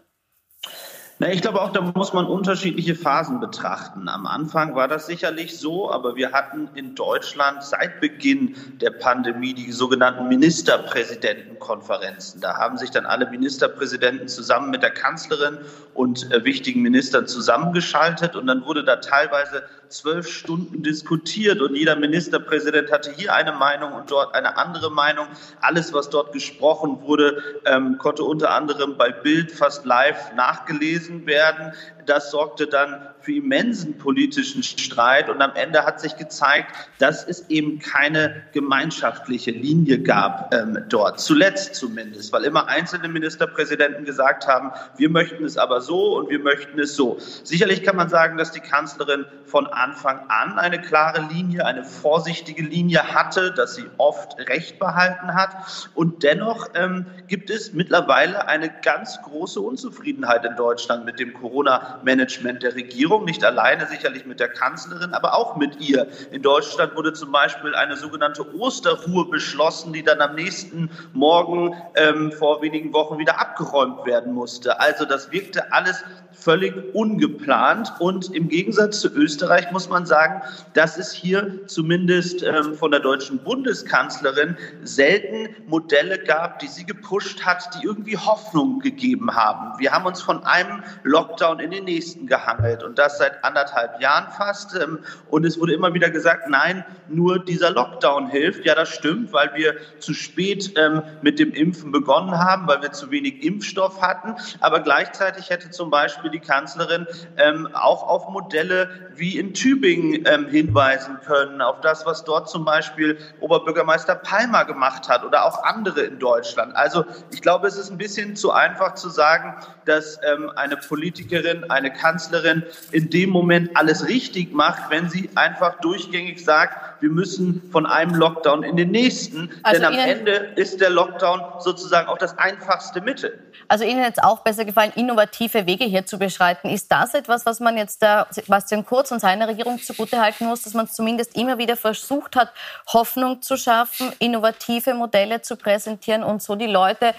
Na, 1.21 1.31
ich 1.31 1.41
glaube 1.43 1.61
auch, 1.61 1.71
da 1.71 1.81
muss 1.81 2.13
man 2.13 2.25
unterschiedliche 2.25 2.95
Phasen 2.95 3.39
betrachten. 3.39 4.09
Am 4.09 4.25
Anfang 4.25 4.73
war 4.73 4.87
das 4.87 5.05
sicherlich 5.05 5.59
so, 5.59 5.91
aber 5.91 6.15
wir 6.15 6.31
hatten 6.31 6.67
in 6.73 6.95
Deutschland 6.95 7.63
seit 7.63 8.01
Beginn 8.01 8.55
der 8.81 8.89
Pandemie 8.89 9.53
die 9.53 9.71
sogenannten 9.71 10.27
Ministerpräsidentenkonferenzen. 10.29 12.41
Da 12.41 12.57
haben 12.57 12.79
sich 12.79 12.89
dann 12.89 13.05
alle 13.05 13.29
Ministerpräsidenten 13.29 14.29
zusammen 14.29 14.71
mit 14.71 14.81
der 14.81 14.89
Kanzlerin 14.89 15.59
und 15.93 16.31
äh, 16.31 16.43
wichtigen 16.43 16.81
Ministern 16.81 17.27
zusammengeschaltet 17.27 18.35
und 18.35 18.47
dann 18.47 18.65
wurde 18.65 18.83
da 18.83 18.95
teilweise 18.95 19.61
zwölf 19.91 20.27
Stunden 20.27 20.83
diskutiert 20.83 21.61
und 21.61 21.75
jeder 21.75 21.95
Ministerpräsident 21.95 22.91
hatte 22.91 23.11
hier 23.15 23.33
eine 23.33 23.51
Meinung 23.51 23.93
und 23.93 24.09
dort 24.09 24.33
eine 24.33 24.57
andere 24.57 24.91
Meinung. 24.91 25.27
Alles, 25.59 25.93
was 25.93 26.09
dort 26.09 26.33
gesprochen 26.33 27.01
wurde, 27.01 27.43
ähm, 27.65 27.97
konnte 27.97 28.23
unter 28.23 28.51
anderem 28.51 28.97
bei 28.97 29.11
Bild 29.11 29.51
fast 29.51 29.85
live 29.85 30.33
nachgelesen 30.35 31.25
werden. 31.25 31.73
Das 32.05 32.31
sorgte 32.31 32.67
dann 32.67 33.07
für 33.21 33.33
immensen 33.33 33.97
politischen 33.97 34.63
Streit 34.63 35.29
und 35.29 35.41
am 35.41 35.51
Ende 35.55 35.85
hat 35.85 35.99
sich 35.99 36.17
gezeigt, 36.17 36.71
dass 36.99 37.25
es 37.25 37.49
eben 37.49 37.79
keine 37.79 38.43
gemeinschaftliche 38.53 39.51
Linie 39.51 39.99
gab 39.99 40.53
ähm, 40.53 40.85
dort. 40.89 41.19
Zuletzt 41.19 41.75
zumindest, 41.75 42.33
weil 42.33 42.43
immer 42.43 42.67
einzelne 42.67 43.07
Ministerpräsidenten 43.07 44.05
gesagt 44.05 44.47
haben, 44.47 44.71
wir 44.97 45.09
möchten 45.09 45.43
es 45.43 45.57
aber 45.57 45.81
so 45.81 46.17
und 46.17 46.29
wir 46.29 46.39
möchten 46.39 46.79
es 46.79 46.95
so. 46.95 47.17
Sicherlich 47.43 47.83
kann 47.83 47.95
man 47.95 48.09
sagen, 48.09 48.37
dass 48.37 48.51
die 48.51 48.59
Kanzlerin 48.59 49.25
von 49.45 49.67
Anfang 49.67 50.19
an 50.29 50.57
eine 50.57 50.81
klare 50.81 51.27
Linie, 51.31 51.65
eine 51.65 51.83
vorsichtige 51.83 52.63
Linie 52.63 53.13
hatte, 53.13 53.53
dass 53.53 53.75
sie 53.75 53.85
oft 53.97 54.37
Recht 54.49 54.79
behalten 54.79 55.33
hat. 55.35 55.55
Und 55.93 56.23
dennoch 56.23 56.69
ähm, 56.73 57.05
gibt 57.27 57.49
es 57.49 57.73
mittlerweile 57.73 58.47
eine 58.47 58.69
ganz 58.81 59.21
große 59.21 59.59
Unzufriedenheit 59.59 60.45
in 60.45 60.55
Deutschland 60.55 61.05
mit 61.05 61.19
dem 61.19 61.33
Corona-Management 61.33 62.63
der 62.63 62.75
Regierung. 62.75 63.10
Nicht 63.19 63.43
alleine 63.43 63.87
sicherlich 63.87 64.25
mit 64.25 64.39
der 64.39 64.47
Kanzlerin, 64.47 65.13
aber 65.13 65.35
auch 65.35 65.57
mit 65.57 65.79
ihr. 65.81 66.07
In 66.31 66.41
Deutschland 66.41 66.95
wurde 66.95 67.13
zum 67.13 67.31
Beispiel 67.31 67.75
eine 67.75 67.97
sogenannte 67.97 68.45
Osterruhe 68.55 69.25
beschlossen, 69.25 69.91
die 69.93 70.03
dann 70.03 70.21
am 70.21 70.35
nächsten 70.35 70.89
Morgen 71.13 71.75
ähm, 71.95 72.31
vor 72.31 72.61
wenigen 72.61 72.93
Wochen 72.93 73.17
wieder 73.17 73.39
abgeräumt 73.39 74.05
werden 74.05 74.33
musste. 74.33 74.79
Also 74.79 75.05
das 75.05 75.31
wirkte 75.31 75.73
alles 75.73 76.03
völlig 76.33 76.73
ungeplant. 76.93 77.93
Und 77.99 78.33
im 78.33 78.49
Gegensatz 78.49 78.99
zu 78.99 79.09
Österreich 79.09 79.71
muss 79.71 79.89
man 79.89 80.05
sagen, 80.05 80.41
dass 80.73 80.97
es 80.97 81.11
hier 81.11 81.67
zumindest 81.67 82.43
ähm, 82.43 82.75
von 82.75 82.91
der 82.91 82.99
deutschen 82.99 83.39
Bundeskanzlerin 83.39 84.57
selten 84.83 85.49
Modelle 85.67 86.19
gab, 86.19 86.59
die 86.59 86.67
sie 86.67 86.85
gepusht 86.85 87.45
hat, 87.45 87.75
die 87.75 87.85
irgendwie 87.85 88.17
Hoffnung 88.17 88.79
gegeben 88.79 89.35
haben. 89.35 89.79
Wir 89.79 89.91
haben 89.91 90.05
uns 90.05 90.21
von 90.21 90.43
einem 90.43 90.83
Lockdown 91.03 91.59
in 91.59 91.71
den 91.71 91.85
nächsten 91.85 92.27
gehangelt 92.27 92.83
und 92.83 92.97
das 92.97 93.17
seit 93.17 93.43
anderthalb 93.43 94.01
Jahren 94.01 94.31
fast. 94.31 94.75
Ähm, 94.75 94.99
und 95.29 95.45
es 95.45 95.59
wurde 95.59 95.73
immer 95.73 95.93
wieder 95.93 96.09
gesagt, 96.09 96.49
nein, 96.49 96.85
nur 97.07 97.43
dieser 97.43 97.71
Lockdown 97.71 98.27
hilft. 98.29 98.65
Ja, 98.65 98.75
das 98.75 98.89
stimmt, 98.89 99.33
weil 99.33 99.51
wir 99.55 99.75
zu 99.99 100.13
spät 100.13 100.73
ähm, 100.77 101.01
mit 101.21 101.39
dem 101.39 101.51
Impfen 101.51 101.91
begonnen 101.91 102.37
haben, 102.37 102.67
weil 102.67 102.81
wir 102.81 102.91
zu 102.91 103.11
wenig 103.11 103.43
Impfstoff 103.43 104.01
hatten. 104.01 104.35
Aber 104.59 104.79
gleichzeitig 104.81 105.49
hätte 105.49 105.69
zum 105.69 105.89
Beispiel 105.89 106.20
die 106.29 106.39
Kanzlerin 106.39 107.07
ähm, 107.37 107.69
auch 107.73 108.07
auf 108.07 108.29
Modelle 108.29 108.89
wie 109.15 109.37
in 109.37 109.53
Tübingen 109.53 110.25
ähm, 110.25 110.47
hinweisen 110.47 111.19
können, 111.25 111.61
auf 111.61 111.81
das, 111.81 112.05
was 112.05 112.23
dort 112.23 112.49
zum 112.49 112.65
Beispiel 112.65 113.17
Oberbürgermeister 113.39 114.15
Palmer 114.15 114.65
gemacht 114.65 115.09
hat 115.09 115.23
oder 115.23 115.45
auch 115.45 115.63
andere 115.63 116.01
in 116.01 116.19
Deutschland. 116.19 116.75
Also 116.75 117.05
ich 117.31 117.41
glaube, 117.41 117.67
es 117.67 117.77
ist 117.77 117.91
ein 117.91 117.97
bisschen 117.97 118.35
zu 118.35 118.51
einfach 118.51 118.95
zu 118.95 119.09
sagen, 119.09 119.55
dass 119.85 120.19
ähm, 120.23 120.51
eine 120.55 120.77
Politikerin, 120.77 121.69
eine 121.69 121.91
Kanzlerin 121.91 122.63
in 122.91 123.09
dem 123.09 123.29
Moment 123.29 123.75
alles 123.75 124.07
richtig 124.07 124.53
macht, 124.53 124.89
wenn 124.89 125.09
sie 125.09 125.29
einfach 125.35 125.79
durchgängig 125.81 126.43
sagt, 126.43 127.01
wir 127.01 127.09
müssen 127.09 127.61
von 127.71 127.85
einem 127.85 128.15
Lockdown 128.15 128.63
in 128.63 128.77
den 128.77 128.91
nächsten, 128.91 129.49
also 129.63 129.81
denn 129.81 129.87
am 129.87 129.93
Ihnen, 129.93 130.19
Ende 130.19 130.31
ist 130.55 130.81
der 130.81 130.89
Lockdown 130.89 131.41
sozusagen 131.59 132.07
auch 132.07 132.17
das 132.17 132.37
einfachste 132.37 133.01
Mittel. 133.01 133.39
Also 133.67 133.83
Ihnen 133.85 134.03
jetzt 134.03 134.23
auch 134.23 134.39
besser 134.39 134.65
gefallen, 134.65 134.91
innovative 134.95 135.65
Wege 135.65 135.85
hier 135.85 136.05
zu 136.11 136.19
beschreiten. 136.19 136.69
Ist 136.69 136.91
das 136.91 137.13
etwas, 137.13 137.45
was 137.45 137.61
man 137.61 137.77
jetzt 137.77 138.01
der 138.01 138.27
Sebastian 138.29 138.85
Kurz 138.85 139.11
und 139.11 139.21
seiner 139.21 139.47
Regierung 139.47 139.81
zugutehalten 139.81 140.45
muss, 140.45 140.61
dass 140.63 140.73
man 140.73 140.89
zumindest 140.89 141.37
immer 141.37 141.57
wieder 141.57 141.77
versucht 141.77 142.35
hat, 142.35 142.51
Hoffnung 142.87 143.41
zu 143.41 143.55
schaffen, 143.55 144.11
innovative 144.19 144.93
Modelle 144.93 145.41
zu 145.41 145.55
präsentieren 145.55 146.21
und 146.21 146.43
so 146.43 146.55
die 146.55 146.67
Leute 146.67 147.15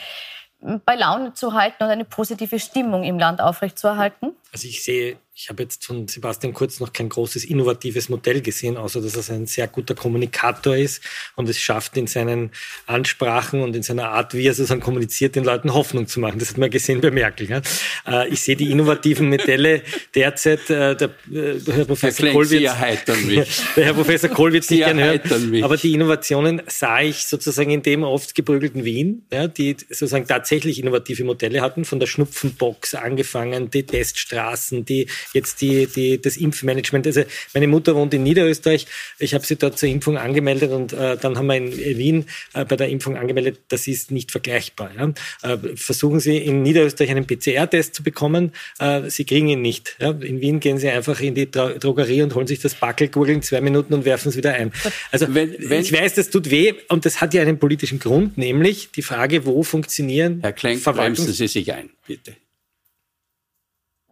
bei 0.84 0.94
Laune 0.94 1.32
zu 1.32 1.54
halten 1.54 1.82
und 1.82 1.88
eine 1.88 2.04
positive 2.04 2.60
Stimmung 2.60 3.02
im 3.02 3.18
Land 3.18 3.40
aufrechtzuerhalten? 3.40 4.36
Also 4.52 4.68
ich 4.68 4.84
sehe 4.84 5.16
ich 5.34 5.48
habe 5.48 5.62
jetzt 5.62 5.86
von 5.86 6.06
Sebastian 6.08 6.52
Kurz 6.52 6.78
noch 6.78 6.92
kein 6.92 7.08
großes 7.08 7.44
innovatives 7.44 8.10
Modell 8.10 8.42
gesehen, 8.42 8.76
außer 8.76 9.00
dass 9.00 9.30
er 9.30 9.34
ein 9.34 9.46
sehr 9.46 9.66
guter 9.66 9.94
Kommunikator 9.94 10.76
ist 10.76 11.02
und 11.36 11.48
es 11.48 11.58
schafft 11.58 11.96
in 11.96 12.06
seinen 12.06 12.50
Ansprachen 12.86 13.62
und 13.62 13.74
in 13.74 13.82
seiner 13.82 14.10
Art, 14.10 14.34
wie 14.34 14.46
er 14.46 14.52
sozusagen 14.52 14.82
kommuniziert, 14.82 15.34
den 15.34 15.44
Leuten 15.44 15.72
Hoffnung 15.72 16.06
zu 16.06 16.20
machen. 16.20 16.38
Das 16.38 16.50
hat 16.50 16.58
man 16.58 16.70
gesehen 16.70 17.00
bei 17.00 17.10
Merkel. 17.10 17.48
Ja. 17.48 17.62
Äh, 18.06 18.28
ich 18.28 18.42
sehe 18.42 18.56
die 18.56 18.70
innovativen 18.70 19.30
Modelle 19.30 19.82
derzeit, 20.14 20.68
äh, 20.68 20.96
der 20.96 21.08
äh, 21.32 21.58
Herr 21.66 21.86
Professor 21.86 22.28
Kohl 22.28 22.50
wird, 22.50 22.62
der 23.76 23.84
Herr 23.84 23.94
Professor 23.94 24.28
Kohl 24.28 24.52
wird 24.52 24.70
nicht 24.70 24.84
gerne 24.84 25.18
hören, 25.18 25.64
aber 25.64 25.78
die 25.78 25.94
Innovationen 25.94 26.60
sah 26.66 27.00
ich 27.00 27.26
sozusagen 27.26 27.70
in 27.70 27.82
dem 27.82 28.02
oft 28.02 28.34
geprügelten 28.34 28.84
Wien, 28.84 29.24
ja, 29.32 29.48
die 29.48 29.78
sozusagen 29.88 30.26
tatsächlich 30.26 30.78
innovative 30.78 31.24
Modelle 31.24 31.62
hatten, 31.62 31.86
von 31.86 31.98
der 32.00 32.06
Schnupfenbox 32.06 32.94
angefangen, 32.94 33.70
die 33.70 33.84
Teststraßen, 33.84 34.84
die 34.84 35.08
jetzt 35.32 35.60
die, 35.60 35.86
die, 35.86 36.20
das 36.20 36.36
Impfmanagement. 36.36 37.06
Also 37.06 37.22
meine 37.54 37.68
Mutter 37.68 37.94
wohnt 37.94 38.14
in 38.14 38.22
Niederösterreich. 38.22 38.86
Ich 39.18 39.34
habe 39.34 39.44
sie 39.46 39.56
dort 39.56 39.78
zur 39.78 39.88
Impfung 39.88 40.18
angemeldet 40.18 40.70
und 40.70 40.92
äh, 40.92 41.16
dann 41.16 41.36
haben 41.36 41.46
wir 41.46 41.56
in 41.56 41.72
Wien 41.72 42.26
äh, 42.54 42.64
bei 42.64 42.76
der 42.76 42.88
Impfung 42.88 43.16
angemeldet. 43.16 43.60
Das 43.68 43.86
ist 43.86 44.10
nicht 44.10 44.30
vergleichbar. 44.30 44.90
Ja? 44.96 45.12
Äh, 45.42 45.58
versuchen 45.76 46.20
Sie 46.20 46.36
in 46.38 46.62
Niederösterreich 46.62 47.10
einen 47.10 47.26
PCR-Test 47.26 47.94
zu 47.94 48.02
bekommen. 48.02 48.52
Äh, 48.78 49.10
Sie 49.10 49.24
kriegen 49.24 49.48
ihn 49.48 49.62
nicht. 49.62 49.96
Ja? 50.00 50.10
In 50.10 50.40
Wien 50.40 50.60
gehen 50.60 50.78
Sie 50.78 50.88
einfach 50.88 51.20
in 51.20 51.34
die 51.34 51.50
Dro 51.50 51.70
Drogerie 51.78 52.22
und 52.22 52.34
holen 52.34 52.46
sich 52.46 52.60
das 52.60 52.74
Backelgurgel 52.74 53.36
in 53.36 53.42
zwei 53.42 53.60
Minuten 53.60 53.94
und 53.94 54.04
werfen 54.04 54.28
es 54.28 54.36
wieder 54.36 54.54
ein. 54.54 54.72
Also 55.10 55.26
wenn, 55.34 55.54
wenn, 55.58 55.82
ich 55.82 55.92
weiß, 55.92 56.14
das 56.14 56.30
tut 56.30 56.50
weh 56.50 56.74
und 56.88 57.04
das 57.04 57.20
hat 57.20 57.34
ja 57.34 57.42
einen 57.42 57.58
politischen 57.58 57.98
Grund, 57.98 58.38
nämlich 58.38 58.90
die 58.92 59.02
Frage, 59.02 59.46
wo 59.46 59.62
funktionieren 59.62 60.40
Herr 60.40 60.52
Klenk, 60.52 60.82
bremsen 60.82 61.32
Sie 61.32 61.48
sich 61.48 61.72
ein, 61.72 61.90
bitte. 62.06 62.36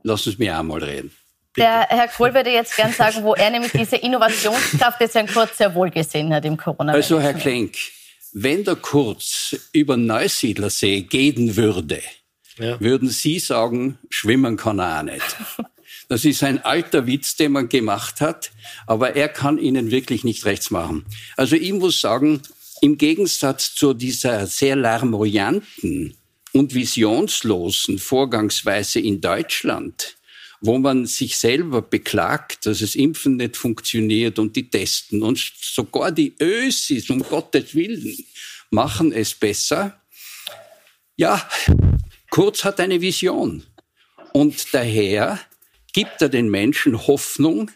Lass 0.03 0.27
uns 0.27 0.39
mir 0.39 0.59
auch 0.59 0.63
mal 0.63 0.83
reden. 0.83 1.13
Der 1.57 1.87
Herr 1.89 2.09
Kohl 2.09 2.33
würde 2.33 2.51
jetzt 2.51 2.77
gern 2.77 2.93
sagen, 2.93 3.23
wo 3.23 3.35
er 3.35 3.51
nämlich 3.51 3.73
diese 3.73 3.97
Innovationskraft 3.97 5.01
jetzt 5.01 5.17
ein 5.17 5.27
Kurz 5.27 5.59
sehr 5.59 5.75
wohl 5.75 5.91
gesehen 5.91 6.33
hat 6.33 6.45
im 6.45 6.57
corona 6.57 6.93
-Management. 6.93 6.97
Also 6.97 7.21
Herr 7.21 7.35
Klenk, 7.35 7.75
wenn 8.33 8.65
der 8.65 8.77
Kurz 8.77 9.57
über 9.73 9.97
Neusiedlersee 9.97 11.03
gehen 11.03 11.57
würde, 11.57 12.01
ja. 12.59 12.81
würden 12.81 13.09
Sie 13.09 13.41
sagen, 13.41 13.99
schwimmen 14.11 14.57
kann 14.57 14.79
er 14.79 15.01
auch 15.01 15.03
nicht. 15.03 15.37
Das 16.09 16.25
ist 16.25 16.43
ein 16.43 16.65
alter 16.65 17.07
Witz, 17.07 17.37
den 17.37 17.53
man 17.53 17.69
gemacht 17.69 18.21
hat, 18.21 18.51
aber 18.89 19.15
er 19.15 19.29
kann 19.29 19.59
Ihnen 19.59 19.93
wirklich 19.93 20.25
nicht 20.25 20.45
rechts 20.45 20.71
machen. 20.73 21.07
Also 21.37 21.55
ich 21.55 21.73
muss 21.73 22.01
sagen, 22.01 22.43
im 22.81 22.99
Gegensatz 22.99 23.75
zu 23.75 23.95
dieser 23.95 24.47
sehr 24.47 24.75
larmoyanten 24.75 26.17
und 26.53 26.75
visionslosen 26.75 27.99
Vorgangsweise 27.99 29.01
in 29.01 29.21
Deutschland, 29.21 30.17
wo 30.61 30.79
man 30.79 31.07
sich 31.07 31.39
selber 31.39 31.83
beklagt, 31.83 32.67
dass 32.67 32.81
das 32.81 32.95
Impfen 32.95 33.37
nicht 33.37 33.57
funktioniert 33.57 34.39
und 34.39 34.57
die 34.57 34.69
testen 34.69 35.23
und 35.23 35.39
sogar 35.39 36.13
die 36.13 36.35
Ösis, 36.41 37.09
um 37.11 37.23
Gottes 37.23 37.75
Willen, 37.75 38.17
machen 38.71 39.13
es 39.13 39.35
besser. 39.35 40.01
Ja, 41.17 41.49
Kurz 42.31 42.63
hat 42.63 42.79
eine 42.79 43.01
Vision 43.01 43.65
und 44.33 44.73
daher 44.73 45.41
gibt 45.93 46.23
er 46.23 46.29
den 46.29 46.49
Menschen 46.49 47.09
Hoffnung, 47.09 47.73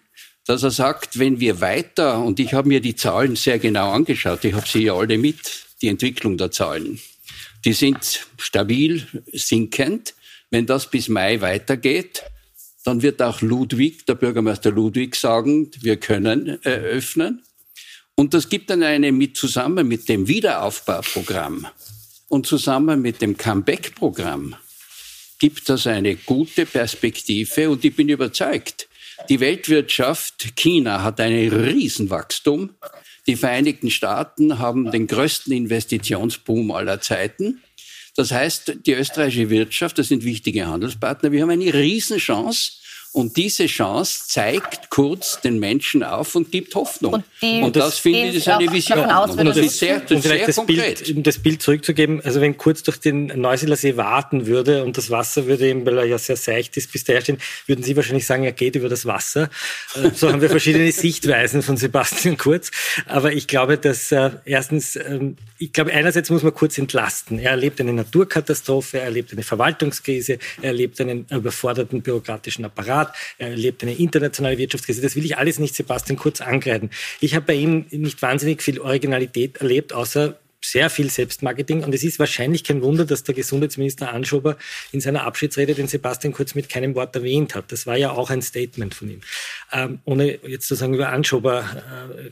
dass 0.47 0.63
er 0.63 0.71
sagt, 0.71 1.19
wenn 1.19 1.41
wir 1.41 1.61
weiter, 1.61 2.21
und 2.21 2.39
ich 2.39 2.55
habe 2.55 2.69
mir 2.69 2.81
die 2.81 2.95
Zahlen 2.95 3.35
sehr 3.35 3.59
genau 3.59 3.91
angeschaut, 3.91 4.45
ich 4.45 4.55
habe 4.55 4.69
sie 4.69 4.85
ja 4.85 4.95
alle 4.95 5.19
mit, 5.19 5.67
die 5.83 5.89
Entwicklung 5.89 6.39
der 6.39 6.53
Zahlen, 6.53 7.01
die 7.65 7.73
sind 7.73 8.27
stabil 8.39 9.07
sinkend. 9.33 10.15
Wenn 10.51 10.67
das 10.67 10.91
bis 10.91 11.09
Mai 11.09 11.41
weitergeht, 11.41 12.23
dann 12.85 13.03
wird 13.03 13.23
auch 13.23 13.41
Ludwig, 13.41 14.07
der 14.07 14.15
Bürgermeister 14.15 14.71
Ludwig, 14.71 15.17
sagen, 15.17 15.71
wir 15.81 15.97
können 15.97 16.63
eröffnen. 16.63 17.43
Und 18.15 18.35
das 18.35 18.49
gibt 18.49 18.71
dann 18.71 18.83
eine 18.83 19.11
mit, 19.11 19.37
zusammen 19.37 19.89
mit 19.89 20.09
dem 20.09 20.29
Wiederaufbauprogramm 20.29 21.67
und 22.29 22.47
zusammen 22.47 23.03
mit 23.03 23.23
dem 23.23 23.37
Comeback-Programm 23.37 24.55
gibt 25.39 25.69
das 25.69 25.87
eine 25.87 26.15
gute 26.15 26.65
Perspektive 26.65 27.69
und 27.69 27.85
ich 27.85 27.95
bin 27.95 28.09
überzeugt, 28.09 28.89
die 29.29 29.41
Weltwirtschaft, 29.41 30.57
China 30.57 31.03
hat 31.03 31.21
ein 31.21 31.49
Riesenwachstum, 31.49 32.71
die 33.27 33.37
Vereinigten 33.37 33.91
Staaten 33.91 34.59
haben 34.59 34.91
den 34.91 35.07
größten 35.07 35.53
Investitionsboom 35.53 36.71
aller 36.71 37.01
Zeiten. 37.01 37.63
Das 38.17 38.31
heißt, 38.31 38.79
die 38.87 38.93
österreichische 38.93 39.51
Wirtschaft, 39.51 39.99
das 39.99 40.09
sind 40.09 40.25
wichtige 40.25 40.67
Handelspartner, 40.67 41.33
wir 41.33 41.43
haben 41.43 41.51
eine 41.51 41.73
Riesenchance 41.73 42.84
Und 43.15 43.37
diese 43.37 43.67
Chance 43.67 44.25
zeigt 44.27 44.91
Kurz 44.91 45.41
den 45.41 45.61
Menschen 45.61 46.03
auf 46.03 46.35
und 46.35 46.51
gibt 46.51 46.75
Hoffnung. 46.75 47.15
Und, 47.15 47.25
die, 47.41 47.63
und 47.63 47.77
das, 47.77 47.85
das 47.85 47.99
finde 48.01 48.25
ich 48.31 48.37
ist 48.39 48.49
eine 48.49 48.73
Vision. 48.73 49.05
Aus, 49.05 49.31
und 49.31 49.45
das 49.45 49.57
ist 49.57 49.79
sehr, 49.79 50.01
das 50.01 50.25
sehr 50.25 50.47
das 50.47 50.57
konkret. 50.57 51.05
Bild, 51.05 51.17
um 51.17 51.23
das 51.23 51.39
Bild 51.39 51.63
zurückzugeben, 51.63 52.21
also 52.25 52.41
wenn 52.41 52.59
Kurz 52.59 52.83
durch 52.83 52.99
den 52.99 53.27
Neusiedler 53.27 53.77
See 53.77 53.97
warten 53.97 54.49
würde 54.49 54.83
und 54.83 54.99
das 54.99 55.11
Wasser 55.11 55.47
würde 55.47 55.69
eben, 55.69 55.87
weil 55.87 55.99
er 55.99 56.05
ja 56.07 56.19
sehr 56.19 56.35
seicht 56.35 56.77
ist, 56.77 56.91
bis 56.91 57.05
daher 57.05 57.21
stehen, 57.21 57.39
würden 57.67 57.85
Sie 57.85 57.95
wahrscheinlich 57.95 58.27
sagen, 58.27 58.43
er 58.43 58.51
geht 58.51 58.75
über 58.75 58.89
das 58.89 59.07
Wasser. 59.07 59.49
Äh, 59.95 60.11
so 60.13 60.33
haben 60.33 60.41
wir 60.41 60.51
verschiedene 60.51 60.91
Sichtweisen 60.93 61.63
von 61.63 61.77
Sebastian 61.77 62.37
Kurz. 62.37 62.73
Aber 63.07 63.33
ich 63.33 63.47
glaube, 63.47 63.79
dass 63.79 64.11
äh, 64.11 64.31
erstens, 64.45 64.97
ähm, 64.97 65.37
ich 65.59 65.73
glaube, 65.73 65.93
einerseits 65.93 66.31
muss 66.31 66.43
man 66.43 66.53
Kurz 66.53 66.79
entlasten. 66.79 67.39
Er 67.39 67.53
erlebt 67.53 67.81
eine 67.81 67.93
Naturkatastrophe, 67.93 68.99
er 68.99 69.05
erlebt 69.05 69.33
eine 69.33 69.45
Verwaltungskrise, 69.45 70.39
er 70.63 70.71
erlebt 70.71 71.01
einen 71.01 71.27
überforderten 71.31 72.03
bürokratischen 72.03 72.65
Apparat, 72.65 73.04
er 73.39 73.51
erlebt 73.51 73.83
eine 73.83 73.95
internationale 73.95 74.59
Wirtschaftskrise. 74.59 75.03
Das 75.03 75.17
will 75.17 75.25
ich 75.25 75.37
alles 75.37 75.59
nicht 75.59 75.75
Sebastian 75.75 76.19
Kurz 76.19 76.41
angreifen. 76.41 76.91
Ich 77.21 77.35
habe 77.35 77.47
bei 77.47 77.55
ihm 77.55 77.87
nicht 77.91 78.23
wahnsinnig 78.23 78.63
viel 78.63 78.81
Originalität 78.81 79.59
erlebt, 79.59 79.93
außer 79.93 80.39
sehr 80.65 80.91
viel 80.91 81.11
Selbstmarketing. 81.11 81.85
Und 81.85 81.95
es 81.95 82.03
ist 82.03 82.19
wahrscheinlich 82.19 82.65
kein 82.65 82.83
Wunder, 82.83 83.05
dass 83.05 83.23
der 83.23 83.35
Gesundheitsminister 83.35 84.13
Anschober 84.13 84.57
in 84.93 85.01
seiner 85.01 85.25
Abschiedsrede 85.25 85.75
den 85.75 85.89
Sebastian 85.89 86.33
Kurz 86.33 86.55
mit 86.55 86.69
keinem 86.69 86.95
Wort 86.95 87.15
erwähnt 87.15 87.55
hat. 87.55 87.71
Das 87.71 87.87
war 87.87 87.97
ja 87.97 88.13
auch 88.13 88.31
ein 88.31 88.43
Statement 88.43 88.95
von 88.95 89.11
ihm. 89.11 89.21
Ähm, 89.73 90.01
ohne 90.05 90.39
jetzt 90.47 90.69
sozusagen 90.69 90.95
über 90.95 91.11
Anschober, 91.11 91.65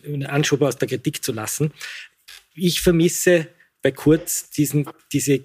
äh, 0.05 0.25
Anschober 0.25 0.69
aus 0.69 0.79
der 0.79 0.89
Kritik 0.89 1.23
zu 1.23 1.33
lassen. 1.33 1.73
Ich 2.55 2.81
vermisse 2.81 3.49
bei 3.83 3.91
Kurz 3.91 4.51
diesen, 4.51 4.89
diese 5.13 5.41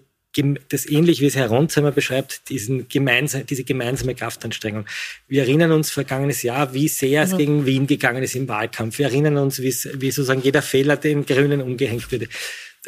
das 0.69 0.85
ähnlich 0.85 1.21
wie 1.21 1.25
es 1.25 1.35
Herr 1.35 1.47
Ronsheimer 1.47 1.91
beschreibt, 1.91 2.49
diesen 2.49 2.87
gemeinsam, 2.87 3.45
diese 3.45 3.63
gemeinsame 3.63 4.15
Kraftanstrengung. 4.15 4.85
Wir 5.27 5.43
erinnern 5.43 5.71
uns 5.71 5.91
vergangenes 5.91 6.43
Jahr, 6.43 6.73
wie 6.73 6.87
sehr 6.87 7.23
es 7.23 7.33
mhm. 7.33 7.37
gegen 7.37 7.65
Wien 7.65 7.87
gegangen 7.87 8.23
ist 8.23 8.35
im 8.35 8.47
Wahlkampf. 8.47 8.97
Wir 8.99 9.07
erinnern 9.07 9.37
uns, 9.37 9.61
wie 9.61 9.71
sozusagen 9.71 10.41
jeder 10.41 10.61
Fehler 10.61 10.97
den 10.97 11.25
Grünen 11.25 11.61
umgehängt 11.61 12.11
wurde 12.11 12.27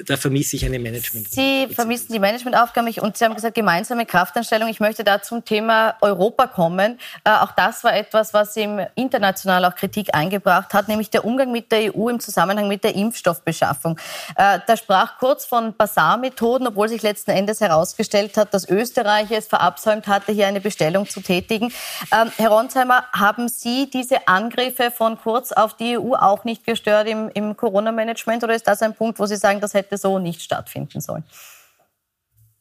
da 0.05 0.17
vermisse 0.17 0.55
ich 0.55 0.65
eine 0.65 0.79
Management. 0.79 1.31
Sie 1.31 1.67
vermissen 1.73 2.13
die 2.13 2.19
Managementaufgabe 2.19 2.89
und 3.01 3.17
Sie 3.17 3.25
haben 3.25 3.35
gesagt, 3.35 3.55
gemeinsame 3.55 4.05
Kraftanstellung. 4.05 4.69
Ich 4.69 4.79
möchte 4.79 5.03
da 5.03 5.21
zum 5.21 5.43
Thema 5.43 5.95
Europa 6.01 6.47
kommen. 6.47 6.99
Äh, 7.23 7.31
auch 7.31 7.51
das 7.51 7.83
war 7.83 7.95
etwas, 7.95 8.33
was 8.33 8.55
ihm 8.57 8.79
international 8.95 9.65
auch 9.65 9.75
Kritik 9.75 10.13
eingebracht 10.13 10.73
hat, 10.73 10.87
nämlich 10.87 11.09
der 11.09 11.25
Umgang 11.25 11.51
mit 11.51 11.71
der 11.71 11.95
EU 11.95 12.09
im 12.09 12.19
Zusammenhang 12.19 12.67
mit 12.67 12.83
der 12.83 12.95
Impfstoffbeschaffung. 12.95 13.97
Äh, 14.35 14.59
da 14.65 14.77
sprach 14.77 15.17
kurz 15.19 15.45
von 15.45 15.75
Basarmethoden, 15.75 16.67
obwohl 16.67 16.89
sich 16.89 17.01
letzten 17.01 17.31
Endes 17.31 17.61
herausgestellt 17.61 18.37
hat, 18.37 18.53
dass 18.53 18.67
Österreich 18.67 19.31
es 19.31 19.47
verabsäumt 19.47 20.07
hatte, 20.07 20.31
hier 20.31 20.47
eine 20.47 20.61
Bestellung 20.61 21.07
zu 21.07 21.21
tätigen. 21.21 21.73
Ähm, 22.11 22.31
Herr 22.37 22.49
Ronsheimer, 22.49 23.05
haben 23.11 23.47
Sie 23.49 23.89
diese 23.89 24.27
Angriffe 24.27 24.91
von 24.91 25.19
Kurz 25.19 25.51
auf 25.51 25.75
die 25.75 25.97
EU 25.97 26.13
auch 26.15 26.43
nicht 26.43 26.65
gestört 26.65 27.07
im, 27.07 27.29
im 27.33 27.55
Corona-Management 27.55 28.43
oder 28.43 28.55
ist 28.55 28.67
das 28.67 28.81
ein 28.81 28.93
Punkt, 28.93 29.19
wo 29.19 29.25
Sie 29.25 29.35
sagen, 29.35 29.59
das 29.59 29.73
hätte 29.73 29.88
hätte 29.89 29.97
so 29.97 30.19
nicht 30.19 30.41
stattfinden 30.41 31.01
sollen. 31.01 31.23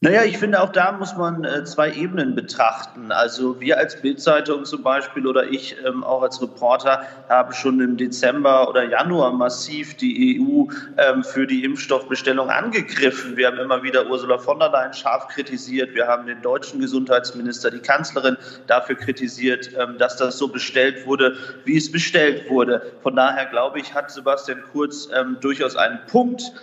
Naja, 0.01 0.23
ich 0.23 0.37
finde, 0.37 0.61
auch 0.61 0.69
da 0.69 0.93
muss 0.93 1.17
man 1.17 1.43
äh, 1.43 1.65
zwei 1.65 1.91
Ebenen 1.91 2.33
betrachten. 2.33 3.11
Also 3.11 3.59
wir 3.59 3.77
als 3.77 4.01
Bildzeitung 4.01 4.63
zum 4.63 4.81
Beispiel 4.81 5.27
oder 5.27 5.49
ich 5.49 5.75
ähm, 5.85 6.05
auch 6.05 6.21
als 6.21 6.41
Reporter 6.41 7.01
haben 7.27 7.51
schon 7.51 7.81
im 7.81 7.97
Dezember 7.97 8.69
oder 8.69 8.85
Januar 8.85 9.33
massiv 9.33 9.97
die 9.97 10.39
EU 10.39 10.71
ähm, 10.97 11.21
für 11.25 11.45
die 11.45 11.65
Impfstoffbestellung 11.65 12.49
angegriffen. 12.49 13.35
Wir 13.35 13.47
haben 13.47 13.57
immer 13.57 13.83
wieder 13.83 14.09
Ursula 14.09 14.37
von 14.37 14.57
der 14.59 14.69
Leyen 14.69 14.93
scharf 14.93 15.27
kritisiert. 15.27 15.93
Wir 15.93 16.07
haben 16.07 16.27
den 16.27 16.41
deutschen 16.41 16.79
Gesundheitsminister, 16.79 17.69
die 17.69 17.79
Kanzlerin 17.79 18.37
dafür 18.67 18.95
kritisiert, 18.95 19.71
ähm, 19.77 19.97
dass 19.97 20.15
das 20.15 20.37
so 20.37 20.47
bestellt 20.47 21.05
wurde, 21.07 21.35
wie 21.65 21.75
es 21.75 21.91
bestellt 21.91 22.49
wurde. 22.49 22.93
Von 23.03 23.17
daher 23.17 23.47
glaube 23.47 23.81
ich, 23.81 23.93
hat 23.93 24.09
Sebastian 24.11 24.63
Kurz 24.71 25.09
ähm, 25.13 25.39
durchaus 25.41 25.75
einen 25.75 25.99
Punkt 26.07 26.53